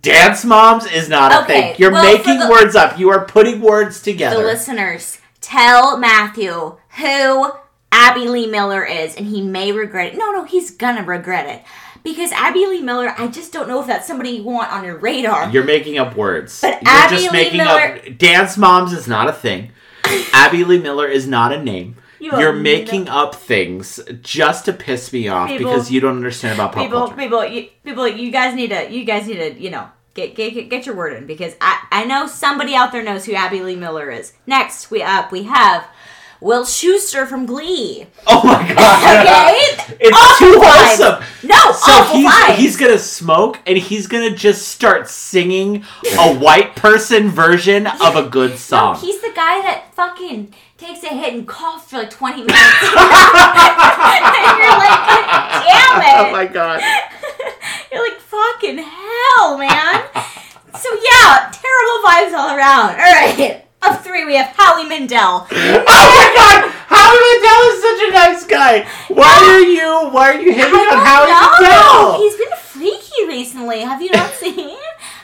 [0.00, 1.74] dance moms is not a Okay, thing.
[1.78, 2.98] You're well, making the- words up.
[2.98, 4.36] You are putting words together.
[4.36, 7.50] The listeners, tell Matthew who
[7.90, 10.18] Abby Lee Miller is, and he may regret it.
[10.18, 11.62] No, no, he's gonna regret it.
[12.04, 14.96] Because Abby Lee Miller, I just don't know if that's somebody you want on your
[14.98, 15.50] radar.
[15.50, 16.60] You're making up words.
[16.60, 19.70] But You're Abby just Lee making Miller- up dance moms is not a thing.
[20.32, 21.96] Abby Lee Miller is not a name.
[22.18, 26.54] You are making up things just to piss me off People- because you don't understand
[26.58, 27.16] about pop people, culture.
[27.16, 30.68] people, you, people, you guys need to, you guys need to, you know, get get
[30.68, 33.76] get your word in because I I know somebody out there knows who Abby Lee
[33.76, 34.34] Miller is.
[34.46, 35.84] Next, we up we have
[36.42, 38.04] Will Schuester from Glee.
[38.26, 39.26] Oh my god!
[39.26, 41.24] Okay, It's Awful too wholesome.
[41.48, 42.54] No, So awful he's vibes.
[42.56, 45.84] he's gonna smoke and he's gonna just start singing
[46.18, 48.96] a white person version of a good No, song.
[48.96, 52.52] he's the guy that fucking takes a hit and coughs for like 20 minutes.
[52.58, 52.60] and
[54.58, 54.98] you're like,
[55.62, 56.18] damn oh it.
[56.18, 56.80] Oh my god!
[57.92, 60.02] You're like, fucking hell, man.
[60.74, 62.90] so, yeah, terrible vibes all around.
[62.90, 63.64] All right.
[63.82, 65.46] Up three, we have Howie Mandel.
[65.84, 66.70] Oh my god!
[66.88, 68.86] Howie Mandel is such a nice guy.
[69.08, 70.10] Why are you?
[70.10, 72.12] Why are you hitting I on Howie know.
[72.12, 72.22] Mandel?
[72.22, 73.80] He's been freaky recently.
[73.80, 74.76] Have you not seen?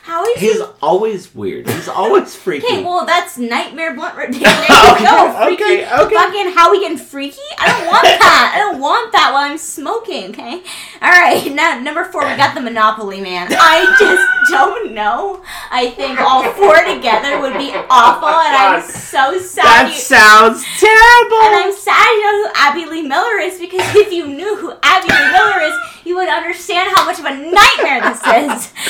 [0.08, 1.68] Howie's He's always weird.
[1.68, 2.66] He's always freaky.
[2.66, 4.16] Okay, well that's nightmare blunt.
[4.16, 5.62] There Okay, go, freaky.
[5.64, 6.14] okay, okay.
[6.14, 7.44] Fucking Howie getting freaky.
[7.58, 8.52] I don't want that.
[8.54, 10.30] I don't want that while I'm smoking.
[10.30, 10.62] Okay.
[11.02, 11.44] All right.
[11.58, 13.48] Now number four, we got the Monopoly Man.
[13.50, 15.42] I just don't know.
[15.70, 19.64] I think all four together would be oh awful, and I'm so sad.
[19.64, 21.40] that you- sounds terrible.
[21.44, 24.72] and I'm sad you know who Abby Lee Miller is because if you knew who
[24.82, 25.74] Abby Lee Miller is,
[26.08, 28.72] you would understand how much of a nightmare this is.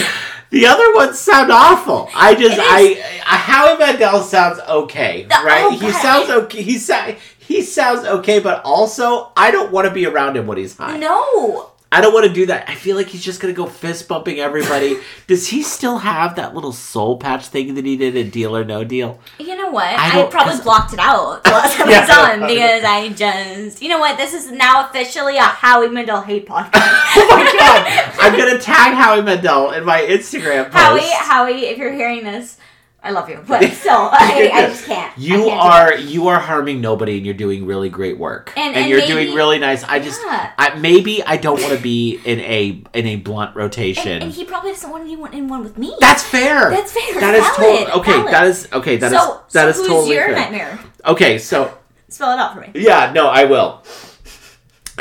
[0.50, 2.08] The other ones sound awful.
[2.14, 3.20] I just, I.
[3.26, 5.70] I, Howie Mandel sounds okay, The- right?
[5.78, 6.62] he sounds okay.
[6.62, 10.56] He sa- he sounds okay, but also I don't want to be around him when
[10.56, 10.96] he's high.
[10.96, 11.72] No.
[11.90, 12.68] I don't want to do that.
[12.68, 14.98] I feel like he's just gonna go fist bumping everybody.
[15.26, 18.62] Does he still have that little soul patch thing that he did in Deal or
[18.62, 19.18] No Deal?
[19.38, 19.86] You know what?
[19.86, 22.00] I I, don't- blocked it out the last time Yeah.
[22.00, 24.18] I saw him because I just, you know what?
[24.18, 26.72] This is now officially a Howie Mandel hate podcast.
[27.20, 28.14] Oh my god!
[28.20, 30.76] I'm gonna tag Howie Mandel in my Instagram post.
[30.76, 32.57] Howie, Howie, if you're hearing this,
[33.00, 35.16] I love you, but still, I, I just can't.
[35.16, 38.88] You can't are you are harming nobody, and you're doing really great work, And- and
[38.88, 39.84] you're maybe- doing really nice.
[39.84, 40.52] I just, Yeah.
[40.58, 44.08] I, maybe I don't want to be in a in a blunt rotation.
[44.12, 45.94] And, and he probably doesn't want anyone in one with me.
[46.00, 46.70] That's fair.
[46.70, 47.20] That's fair.
[47.20, 48.12] That is totally okay.
[48.12, 48.32] valid.
[48.32, 48.96] That is okay.
[48.96, 50.34] That is so, that so is who's totally your fair.
[50.34, 50.78] nightmare?
[51.06, 51.78] Okay, so
[52.08, 52.70] Spell it out for me.
[52.74, 53.82] yeah, no, I will.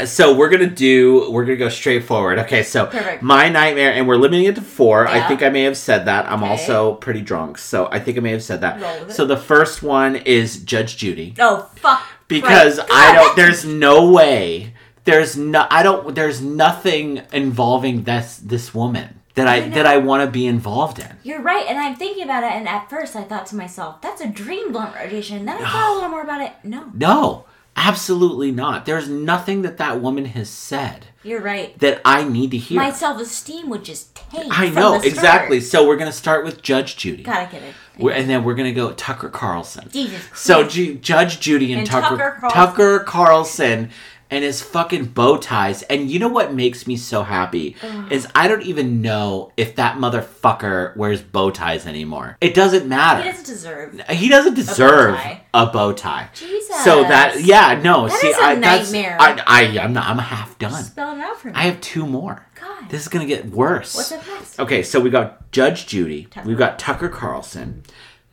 [0.06, 1.32] So we're gonna do.
[1.32, 2.39] We're gonna go straight forward.
[2.39, 3.22] Okay, so Perfect.
[3.24, 5.08] my nightmare, and we're limiting it to four.
[5.08, 6.26] I think I may have said that.
[6.32, 6.52] I'm Okay.
[6.52, 8.80] also pretty drunk, so I think I may have said that.
[8.82, 9.14] Roll with it.
[9.14, 11.34] So the first one is Judge Judy.
[11.39, 12.02] Oh fuck.
[12.28, 12.88] because Right.
[12.91, 13.36] I don't.
[13.36, 14.74] There's no way.
[15.06, 15.66] There's no.
[15.70, 16.14] I don't.
[16.14, 21.00] There's nothing involving this this woman that I, I that I want to be involved
[21.00, 21.08] in.
[21.24, 24.20] You're right, and I'm thinking about it, and at first I thought to myself, "That's
[24.22, 26.52] a dream blunt rotation." Then I thought a little more about it.
[26.64, 27.45] No, No,
[27.78, 28.86] absolutely not.
[28.86, 31.78] There's nothing that that woman has said you're right.
[31.80, 32.82] that I need to hear.
[32.82, 34.47] My self esteem would just tank.
[34.49, 35.61] I know exactly.
[35.61, 37.73] So we're gonna start with Judge Judy, Gotta get it.
[37.97, 39.89] We're- and then we're gonna go Tucker Carlson.
[39.91, 40.21] Jesus.
[40.36, 40.75] So Christ.
[40.75, 42.59] Ju- Judge Judy and, And Tucker Tucker Carlson.
[42.59, 43.89] Tucker Carlson
[44.30, 45.84] and his fucking bow ties.
[45.84, 47.75] And you know what makes me so happy
[48.11, 52.38] is I don't even know if that motherfucker wears bow ties anymore.
[52.41, 53.23] It doesn't matter.
[53.23, 54.01] he doesn't deserve.
[54.09, 55.41] He doesn't deserve tie.
[55.53, 56.30] a bow tie.
[56.34, 56.84] Jesus.
[56.84, 59.17] So that yeah no That see is a I that's nightmare.
[59.19, 60.84] I, I I'm not I'm half done.
[60.84, 61.53] Spell it out for me.
[61.55, 62.45] I have two more.
[62.59, 62.89] God.
[62.89, 63.95] This is gonna get worse.
[63.95, 64.59] What's up next?
[64.59, 66.25] Okay, so we got Judge Judy.
[66.25, 66.47] Tucker.
[66.47, 67.84] We've got Tucker Carlson,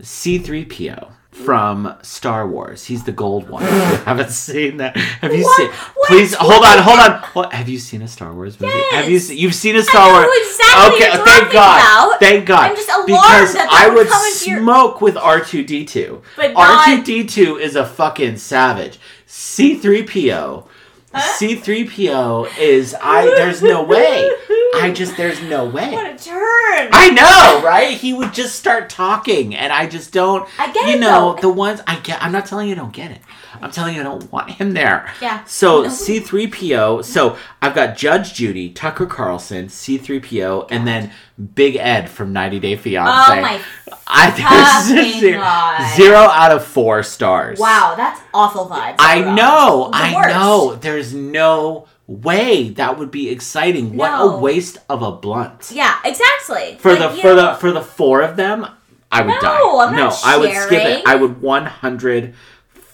[0.01, 2.85] C3PO from Star Wars.
[2.87, 3.63] He's the gold one.
[3.65, 3.71] You
[4.07, 4.97] haven't seen that.
[4.97, 5.57] Have you What?
[5.57, 5.69] seen?
[5.71, 6.09] What?
[6.09, 7.23] Please hold on, hold on.
[7.33, 8.73] What, have you seen a Star Wars movie?
[8.93, 9.15] Have you?
[9.15, 9.25] Yes.
[9.29, 10.29] se- You've seen a Star Wars?
[10.47, 11.81] exactly okay, thank God.
[11.81, 12.21] about.
[12.21, 12.71] Thank God.
[12.71, 16.23] I'm just alarmed because that that I would would into your- smoke with R2D2.
[16.37, 18.99] But R2D2 is a fucking savage.
[19.27, 20.67] C3PO
[21.15, 24.31] C3PO is I there's no way.
[24.77, 25.93] I just there's no way.
[25.93, 26.89] What a turn!
[26.93, 27.97] I know, right?
[27.97, 31.41] He would just start talking and I just don't I get you it, know, though.
[31.43, 33.21] the ones I get I'm not telling you I don't get it.
[33.63, 35.13] I'm telling you I don't want him there.
[35.21, 35.45] Yeah.
[35.45, 41.11] So C3PO, so I've got Judge Judy, Tucker Carlson, C3PO, and then
[41.55, 43.39] Big Ed from 90 Day Fiance.
[43.39, 43.61] Oh my
[44.07, 44.31] I
[45.19, 45.97] zero, God.
[45.97, 47.59] zero out of four stars.
[47.59, 48.97] wow, that's awful vibes.
[48.99, 49.35] I overall.
[49.35, 50.29] know, The I worst.
[50.35, 50.75] know.
[50.77, 53.97] There's no way that would be exciting.
[53.97, 55.71] What a waste of a blunt.
[55.73, 56.77] Yeah, exactly.
[56.79, 58.67] For Like, the for know, the for the four of them,
[59.11, 59.87] I would No, die.
[59.89, 61.03] I'm no, I would skip it.
[61.07, 62.35] I would 100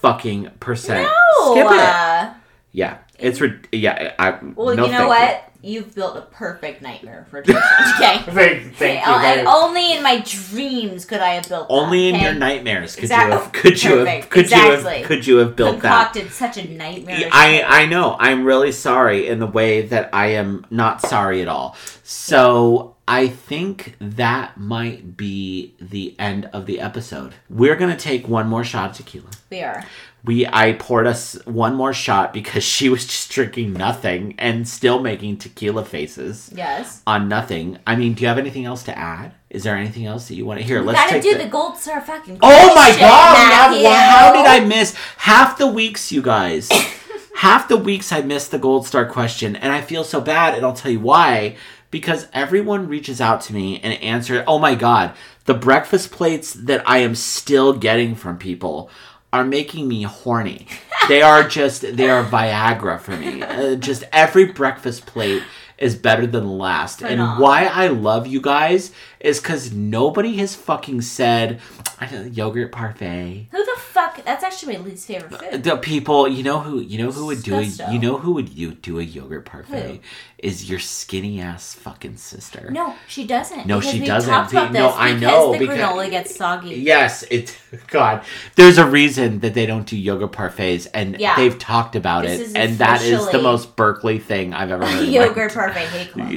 [0.00, 1.52] fucking percent no.
[1.52, 1.72] skip it.
[1.78, 2.34] uh,
[2.72, 4.14] Yeah, it's rid- yeah.
[4.18, 5.46] I well, no you know what?
[5.62, 7.60] You've built a perfect nightmare for Jason.
[7.96, 8.18] okay.
[8.22, 9.12] Thank, thank you.
[9.12, 11.74] and only in my dreams could I have built that.
[11.74, 12.24] Only in okay?
[12.24, 14.98] your nightmares could Exact- you have could you have Perfect, could you exactly.
[15.00, 16.16] have could you have built that.
[16.30, 17.28] such a nightmare.
[17.30, 18.16] I I know.
[18.18, 21.76] I'm really sorry in the way that I am not sorry at all.
[22.04, 27.34] So I think that might be the end of the episode.
[27.48, 29.30] We're gonna take one more shot of tequila.
[29.50, 29.84] we are.
[30.22, 35.00] We I poured us one more shot because she was just drinking nothing and still
[35.00, 37.02] making tequila faces Yes.
[37.06, 37.78] on nothing.
[37.86, 39.32] I mean, do you have anything else to add?
[39.48, 40.80] Is there anything else that you want to hear?
[40.80, 42.38] Let's gotta do the- the, gold star fucking.
[42.42, 43.48] Oh my god!
[43.48, 43.88] Matthew.
[43.88, 46.68] How, how did I miss half the weeks, you guys?
[47.36, 50.64] half the weeks I missed the gold star question, and I feel so bad, and
[50.64, 51.56] I'll tell you why.
[51.90, 55.12] Because everyone reaches out to me and answers, Oh my god,
[55.44, 58.90] the breakfast plates that I am still getting from people
[59.32, 60.66] are making me horny.
[61.08, 63.42] they are just they are Viagra for me.
[63.42, 65.42] Uh, just every breakfast plate
[65.78, 67.02] is better than the last.
[67.02, 67.40] Right and on.
[67.40, 71.60] why I love you guys is because nobody has fucking said
[72.00, 73.48] I don't yogurt parfait.
[73.50, 74.24] Who the fuck?
[74.24, 75.62] That's actually my least favorite food.
[75.62, 78.48] The people, you know who, you know who would do a, you know who would
[78.48, 80.00] you do a yogurt parfait?
[80.38, 82.70] Is your skinny ass fucking sister.
[82.70, 83.66] No, she doesn't.
[83.66, 84.50] No, because she doesn't.
[84.50, 86.76] Be- no, I because know, The because- granola gets soggy.
[86.76, 87.58] Yes, it.
[87.88, 88.24] God,
[88.56, 91.36] there's a reason that they don't do yogurt parfaits, and Yeah.
[91.36, 95.06] they've talked about This it, and that is the most Berkeley thing I've ever heard.
[95.08, 96.30] Yogurt parfait hate club.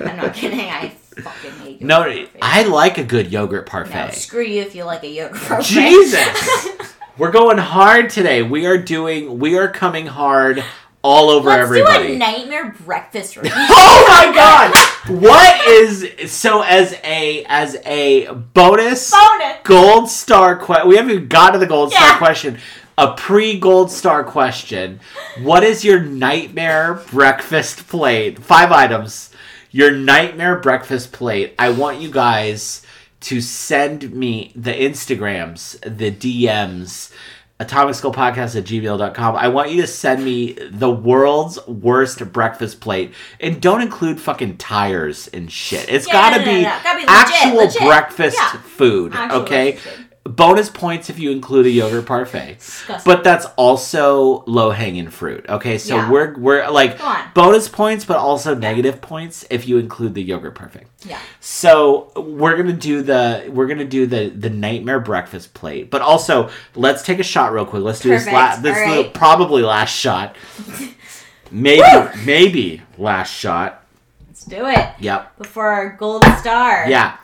[0.10, 0.58] I'm not kidding.
[0.60, 1.82] I fucking hate.
[1.82, 2.26] no.
[2.42, 4.14] I like a good yogurt No, parfait.
[4.14, 5.74] screw you if you like a yogurt parfait.
[5.74, 6.68] Jesus.
[7.18, 8.42] We're going hard today.
[8.42, 9.38] We are doing.
[9.38, 10.62] We are coming hard
[11.02, 13.52] all over Let's do a nightmare breakfast review.
[13.54, 14.34] oh my
[15.14, 15.20] god!
[15.22, 19.56] What is so as a as a bonus Bonus.
[19.64, 20.88] gold star question?
[20.88, 22.58] We haven't even got to the gold star question.
[22.98, 25.00] A pre gold star question.
[25.42, 28.42] What is your nightmare breakfast plate?
[28.42, 29.30] Five items.
[29.76, 31.54] Your nightmare breakfast plate.
[31.58, 32.80] I want you guys
[33.20, 37.12] to send me the Instagrams, the DMs,
[37.60, 39.36] atomicskullpodcast at gmail.com.
[39.36, 43.12] I want you to send me the world's worst breakfast plate.
[43.38, 45.90] And don't include fucking tires and shit.
[45.90, 46.78] It's Yeah, gotta, no, no, be no, no.
[46.82, 47.82] Gotta be legit, actual legit.
[47.82, 48.60] breakfast Yeah.
[48.62, 49.12] food.
[49.14, 49.72] Actual okay?
[49.72, 50.05] breakfast food.
[50.26, 52.58] Bonus points if you include a yogurt parfait.
[53.04, 55.46] But that's also low hanging fruit.
[55.48, 56.10] Okay, so Yeah.
[56.10, 56.98] we're we're like
[57.34, 60.86] bonus points, but also negative points if you include the yogurt parfait.
[61.04, 61.18] yeah.
[61.40, 66.50] So we're gonna do the we're gonna do the the nightmare breakfast plate, but also
[66.74, 67.82] let's take a shot real quick.
[67.82, 68.24] Let's do this.
[68.24, 68.62] Perfect.
[68.62, 69.14] this All is the right.
[69.14, 70.36] probably last shot.
[71.50, 71.82] Maybe
[72.24, 73.84] maybe last shot.
[74.26, 75.38] Let's do it Yep.
[75.38, 76.86] before our gold star.
[76.88, 77.16] Yeah.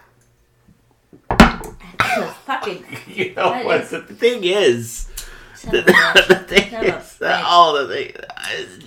[2.47, 2.85] Fucking.
[3.07, 5.07] You know That what is- the thing is.
[5.71, 5.95] The, bitch.
[5.97, 8.13] Oh, the thing is, oh, the thing,
[8.59, 8.85] it's,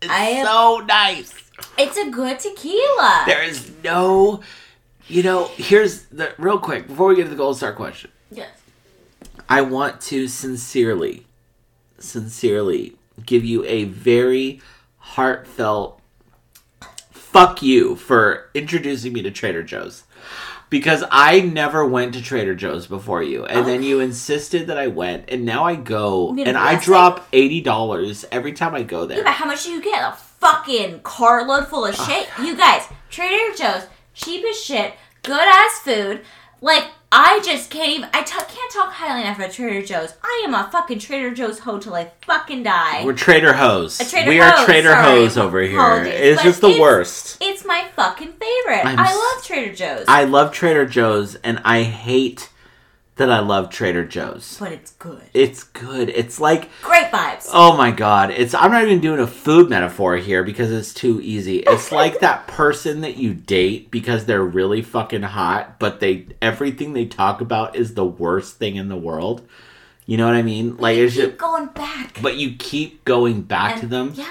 [0.00, 1.34] it's am- so nice.
[1.76, 3.24] It's a good tequila.
[3.26, 4.40] There is no,
[5.06, 5.48] you know.
[5.56, 8.10] Here's the real quick before we get to the gold star question.
[8.30, 8.50] Yes.
[9.50, 11.26] I want to sincerely,
[11.98, 12.96] sincerely
[13.26, 14.60] give you a very
[14.98, 16.00] heartfelt
[17.10, 20.04] fuck you for introducing me to Trader Joe's.
[20.74, 23.62] Because I never went to Trader Joe's before you, and oh.
[23.62, 28.24] then you insisted that I went, and now I go, and I drop eighty dollars
[28.32, 29.22] every time I go Yeah, there.
[29.22, 30.02] but how much do you get?
[30.02, 32.28] A fucking carload full of shit.
[32.42, 36.22] You guys, Trader Joe's, cheap as shit, good ass food.
[36.60, 38.08] Like I just can't even.
[38.12, 40.14] I t- can't talk highly enough of Trader Joe's.
[40.22, 43.04] I am a fucking Trader Joe's hoe till I fucking die.
[43.04, 44.00] We're Trader Hose.
[44.00, 45.04] A Trader we are Trader sorry.
[45.20, 45.78] Hose over here.
[45.78, 47.38] Apologies, It's but just the it's- worst.
[47.40, 48.84] it's my fucking favorite.
[48.84, 52.48] I'm I s- love Trader Joe's, I love Trader Joe's, and I hate
[53.16, 54.56] that I love Trader Joe's.
[54.58, 55.22] but it's good.
[55.32, 56.08] It's good.
[56.08, 57.48] It's like, Great vibes.
[57.52, 58.30] oh my god.
[58.32, 61.58] It's I'm not even doing a food metaphor here because it's too easy.
[61.58, 66.92] It's like that person that you date because they're really fucking hot, but they everything
[66.92, 69.46] they talk about is the worst thing in the world.
[70.06, 70.76] You know what I mean?
[70.76, 72.18] Like it's Keep just, going back.
[72.20, 74.12] but you keep going back to them.
[74.14, 74.26] Yeah.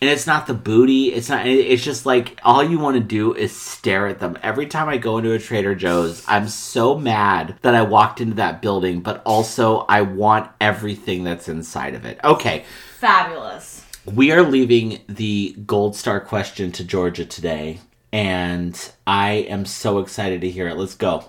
[0.00, 1.12] And it's not the booty.
[1.12, 1.46] It's not.
[1.46, 4.38] It's just like all you want to do is stare at them.
[4.42, 8.36] Every time I go into a Trader Joe's, I'm so mad that I walked into
[8.36, 12.18] that building, but also I want everything that's inside of it.
[12.24, 12.64] Okay,
[12.98, 13.84] Fabulous.
[14.06, 17.80] we are leaving the gold star question to Georgia today,
[18.10, 20.78] and I am so excited to hear it.
[20.78, 21.24] Let's go.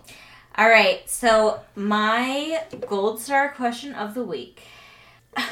[0.56, 1.10] All right.
[1.10, 4.62] So my gold star question of the week: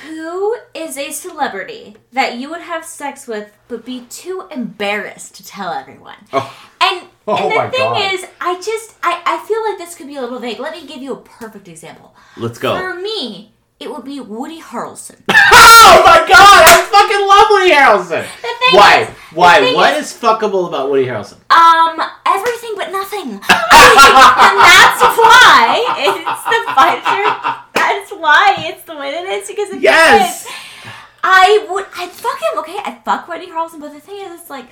[0.05, 5.45] Who is a celebrity that you would have sex with but be too embarrassed to
[5.45, 6.17] tell everyone?
[6.33, 6.53] Oh.
[6.81, 8.13] And Oh and the thing God.
[8.13, 10.59] is, I just I, I feel like this could be a little vague.
[10.59, 12.15] Let me give you a perfect example.
[12.37, 12.75] Let's go.
[12.77, 15.21] For me, it would be Woody Harrelson.
[15.81, 18.23] Oh my god, I fucking love Woody Harrelson.
[18.41, 19.01] The thing Why?
[19.01, 19.73] is- Why?
[19.73, 21.37] What is- is fuckable about Woody Harrelson?
[21.49, 23.31] Um, everything but nothing.
[23.31, 27.63] and that's why it's the fighter.
[27.89, 30.47] That's why it's the way it is because of Yes.
[31.23, 31.85] I would.
[31.97, 32.59] I'd fuck him.
[32.59, 34.67] Okay, I'd fuck Woody Carlson, But the thing is, it's like,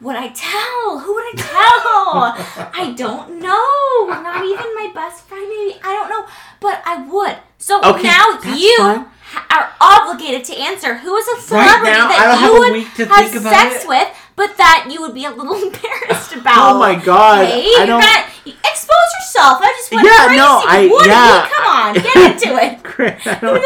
[0.00, 0.98] would I tell?
[1.00, 2.68] Who would I tell?
[2.82, 4.22] I don't know.
[4.22, 5.42] Not even my best friend.
[5.48, 6.26] Maybe I don't know.
[6.60, 7.36] But I would.
[7.58, 9.06] So Okay, now you
[9.50, 13.30] are obligated to answer who is a Right celebrity now, I that you would have
[13.30, 13.88] think about sex it.
[13.88, 16.74] with, but that you would be a little embarrassed about.
[16.76, 17.72] Oh my God, Okay?
[17.78, 18.04] I don't-
[18.46, 19.58] expose yourself.
[19.60, 20.36] I just went Yeah, crazy.
[20.36, 21.48] no, I- Would yeah?
[21.52, 22.82] Come on, get into it.
[22.84, 23.62] Chris, I don't-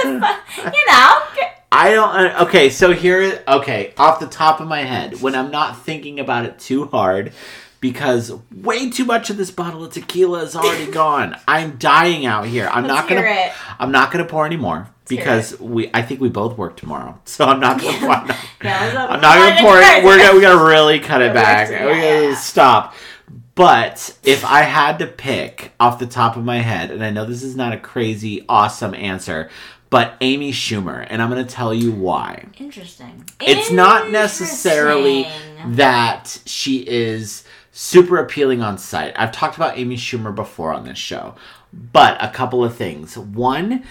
[0.74, 1.22] You know.
[1.72, 2.08] I don't.
[2.16, 3.42] uh, Okay, so here.
[3.46, 7.32] Okay, off the top of my head, when I'm not thinking about it too hard,
[7.80, 11.36] because way too much of this bottle of tequila is already gone.
[11.46, 12.68] I'm dying out here.
[12.72, 13.52] I'm Let's not gonna.
[13.78, 14.56] I'm not gonna pour any
[15.16, 15.90] because we.
[15.92, 17.96] I think we both work tomorrow, so I'm not gonna.
[17.98, 19.06] I'm not, Yeah.
[19.10, 20.04] I'm not gonna pour it.
[20.04, 20.34] We're gonna.
[20.34, 21.68] We gotta really cut it back.
[21.68, 22.34] we We have to, yeah, yeah.
[22.36, 22.94] stop.
[23.54, 27.26] But if I had to pick off the top of my head, and I know
[27.26, 29.50] this is not a crazy, awesome answer,
[29.90, 32.46] but Amy Schumer, and I'm going to tell you why.
[32.58, 33.24] Interesting.
[33.40, 35.26] It's not necessarily
[35.66, 39.12] that she is super appealing on sight.
[39.16, 41.34] I've talked about Amy Schumer before on this show,
[41.72, 43.18] but a couple of things.
[43.18, 43.84] One,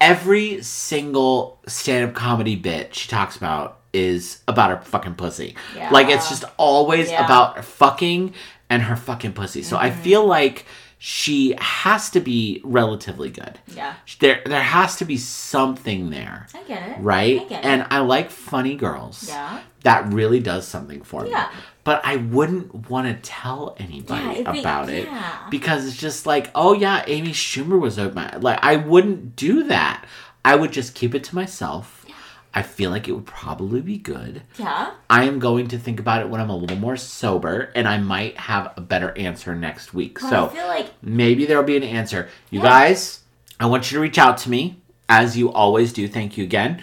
[0.00, 5.56] every single stand up comedy bit she talks about is about her fucking pussy.
[5.74, 5.90] Yeah.
[5.90, 7.24] Like it's just always Yeah.
[7.24, 8.34] about fucking
[8.70, 9.62] and her fucking pussy.
[9.62, 10.02] So I mm-hmm.
[10.02, 10.66] feel like
[10.98, 13.58] she has to be relatively good.
[13.68, 16.48] Yeah, There there has to be something there.
[16.52, 17.00] I get it.
[17.00, 17.40] Right?
[17.40, 17.68] I get it.
[17.68, 19.28] And I like funny girls.
[19.28, 19.62] yeah.
[19.84, 21.30] That really does something for me.
[21.30, 21.50] Yeah.
[21.88, 25.46] But I wouldn't want to tell anybody Yeah, about it yeah.
[25.50, 30.04] because it's just like, oh yeah, Amy Schumer was ma-" like I wouldn't do that.
[30.44, 32.04] I would just keep it to myself.
[32.52, 34.42] I feel like it would probably be good.
[34.58, 34.90] Yeah.
[35.08, 37.96] I am going to think about it when I'm a little more sober, and I
[37.96, 40.20] might have a better answer next week.
[40.20, 42.28] Well, so I feel like maybe there'll be an answer.
[42.50, 42.66] You Yeah.
[42.68, 43.20] guys,
[43.58, 44.76] I want you to reach out to me
[45.08, 46.06] as you always do.
[46.06, 46.82] Thank you again.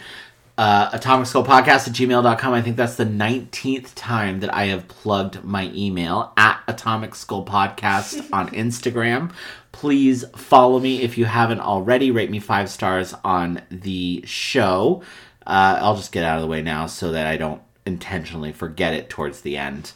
[0.58, 2.54] Uh, Atomic Skull Podcast at gmail.com.
[2.54, 7.46] I think that's the 19th time that I have plugged my email at Atomic Skull
[7.46, 9.34] Podcast on Instagram.
[9.74, 12.10] Please follow me if you haven't already.
[12.12, 15.04] Rate me five stars on the show.
[15.46, 18.94] Uh, I'll just get out of the way now so that I don't intentionally forget
[18.94, 19.92] it towards the end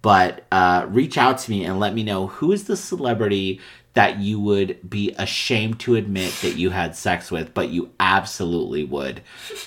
[0.00, 3.60] but uh, reach out to me and let me know who is the celebrity
[3.94, 8.84] that you would be ashamed to admit that you had sex with, but you absolutely
[8.84, 9.20] would.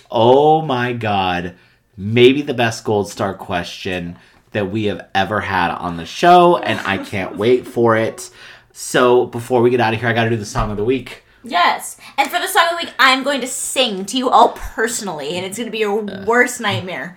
[0.09, 1.55] Oh my God.
[1.97, 4.17] Maybe the best gold star question
[4.51, 8.29] that we have ever had on the show, and I can't wait for it.
[8.71, 10.83] So before we get out of here, I got to do the song of the
[10.83, 11.23] week.
[11.43, 11.97] yes.
[12.17, 15.37] And for the song of the week, I'm going to sing to you all personally,
[15.37, 17.15] and it's going to be your worst nightmare.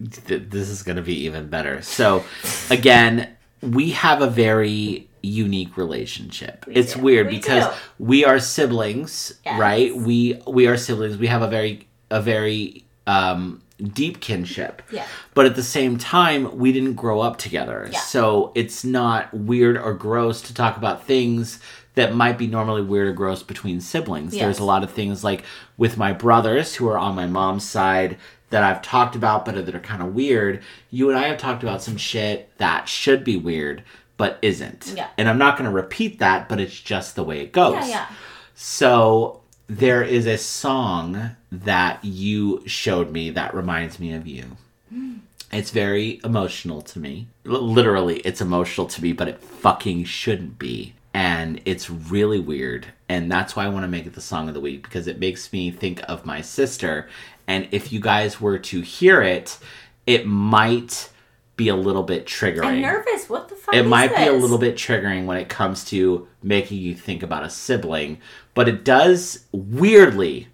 [0.00, 1.82] this is going to be even better.
[1.82, 2.24] So,
[2.70, 6.64] again, we have a very unique relationship.
[6.68, 7.00] it's do.
[7.00, 7.72] weird We because do.
[7.98, 9.58] we are siblings, Yes.
[9.58, 9.94] right?
[9.96, 11.16] We we are siblings.
[11.16, 13.62] We have a very a very um
[13.94, 14.82] deep kinship.
[14.92, 15.06] Yeah.
[15.34, 17.88] But at the same time, we didn't grow up together.
[17.90, 17.98] Yeah.
[17.98, 21.58] So, it's not weird or gross to talk about things
[21.94, 24.34] that might be normally weird or gross between siblings.
[24.34, 24.42] Yes.
[24.42, 25.44] There's a lot of things like
[25.76, 28.18] with my brothers who are on my mom's side
[28.50, 30.62] that I've talked about but that are kind of weird.
[30.90, 33.82] You and I have talked about some shit that should be weird
[34.16, 34.92] but isn't.
[34.96, 35.08] Yeah.
[35.18, 37.74] And I'm not going to repeat that, but it's just the way it goes.
[37.74, 38.06] Yeah, yeah.
[38.54, 44.44] So there is a song that you showed me that reminds me of you.
[44.90, 45.14] Hmm.
[45.52, 47.28] It's very emotional to me.
[47.46, 50.94] L- literally, it's emotional to me, but it fucking shouldn't be.
[51.14, 52.86] And it's really weird.
[53.08, 55.18] And that's why I want to make it the song of the week because it
[55.18, 57.08] makes me think of my sister.
[57.46, 59.58] And if you guys were to hear it,
[60.06, 61.10] it might
[61.56, 62.64] be a little bit triggering.
[62.64, 63.28] I'm nervous.
[63.28, 63.74] What the fuck?
[63.74, 67.44] it might be a little bit triggering when it comes to making you think about
[67.44, 68.18] a sibling,
[68.54, 70.48] but it does weirdly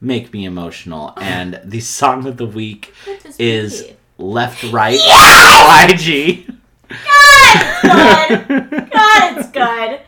[0.00, 1.12] make me emotional.
[1.16, 1.20] Oh.
[1.20, 2.92] And the song of the week
[3.38, 3.92] is?
[4.20, 6.58] Left Right YG.
[6.88, 8.90] God, good.
[8.90, 10.00] God, it's good.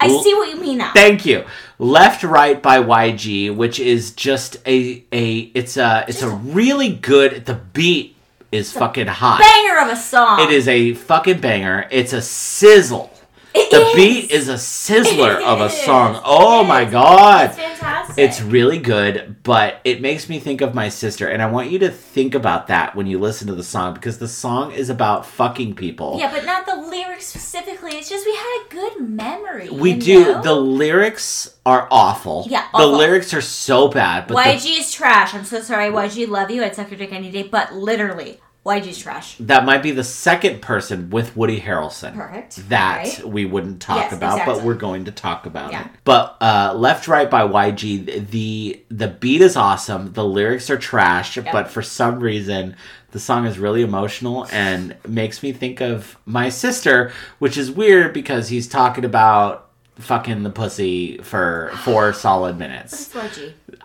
[0.00, 0.92] I see what you mean now.
[0.94, 1.44] Thank you.
[1.78, 7.44] Left Right by YG, which is just a a it's a it's a really good
[7.44, 8.16] the beat
[8.52, 9.40] is fucking hot.
[9.40, 10.40] Banger of a song.
[10.40, 11.86] It is a fucking banger.
[11.90, 13.10] It's a sizzle.
[13.54, 13.94] It The is.
[13.96, 16.14] beat is a sizzler of a song.
[16.16, 16.20] is.
[16.24, 16.92] Oh It my is.
[16.92, 17.46] god.
[17.50, 18.18] It's fantastic.
[18.18, 21.78] It's really good, but it makes me think of my sister, and I want you
[21.80, 25.24] to think about that when you listen to the song because the song is about
[25.26, 26.16] fucking people.
[26.18, 27.92] yeah, but not the lyrics specifically.
[27.92, 29.68] It's just we had a good memory.
[29.70, 30.24] We do.
[30.24, 30.42] know?
[30.42, 32.46] The lyrics are awful.
[32.48, 35.34] Yeah, The lyrics are so bad, but the- YG is trash.
[35.34, 36.28] I'm so sorry, YG.
[36.28, 36.62] Love you.
[36.64, 37.44] I'd suck your dick any day.
[37.44, 39.36] But literally, YG's trash.
[39.40, 42.14] that might be the second person with Woody Harrelson.
[42.14, 42.68] Perfect.
[42.68, 43.24] That Right.
[43.24, 45.86] we wouldn't talk Yes, about, but we're going to talk about Yeah.
[45.86, 45.90] it.
[46.04, 50.12] But uh, Left Right by YG, the the beat is awesome.
[50.12, 52.76] The lyrics are trash, but for some reason
[53.12, 58.12] the song is really emotional and makes me think of my sister, which is weird
[58.12, 59.69] because he's talking about
[60.00, 63.14] fucking the pussy for four solid minutes.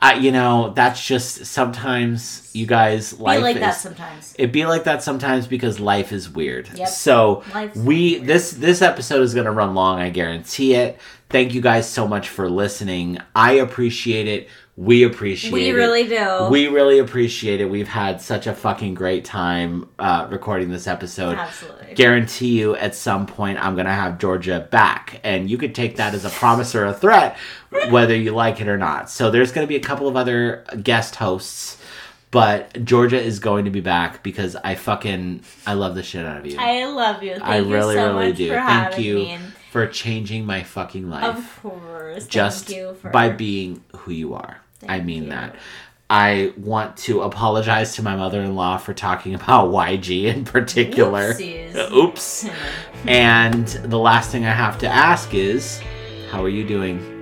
[0.02, 4.36] I, you know, that's just sometimes you guys Be like is, that sometimes.
[4.38, 6.70] It'd be like that sometimes because life is weird.
[6.76, 6.88] Yep.
[6.88, 8.28] So Life's we weird.
[8.28, 11.00] this this episode is gonna run long, I guarantee it.
[11.30, 13.18] Thank you guys so much for listening.
[13.36, 14.50] I appreciate it.
[14.78, 15.74] We appreciate We it.
[15.74, 16.48] really do.
[16.50, 17.70] We really appreciate it.
[17.70, 21.38] We've had such a fucking great time uh, recording this episode.
[21.38, 21.94] Absolutely.
[21.96, 26.14] Guarantee you, at some point, I'm gonna have Georgia back, and you could take that
[26.14, 27.38] as a promise or a threat,
[27.90, 29.10] whether you like it or not.
[29.10, 31.78] So there's gonna be a couple of other guest hosts,
[32.32, 36.40] but Georgia is going to be back because I fucking I love the shit out
[36.40, 36.58] of you.
[36.60, 37.32] I love you.
[37.36, 38.48] Thank I really, you so really much do.
[38.50, 39.40] for Thank having you me.
[39.72, 42.28] For changing my fucking life of course.
[42.28, 44.58] just thank you for by being who you are.
[44.88, 45.30] I mean you.
[45.30, 45.56] that.
[46.10, 51.34] I want to apologize to my mother in law for talking about YG in particular.
[51.34, 51.92] Whoopsies.
[51.92, 52.50] Oops.
[53.08, 55.80] And the last thing I have to ask is
[56.32, 57.15] how are you doing?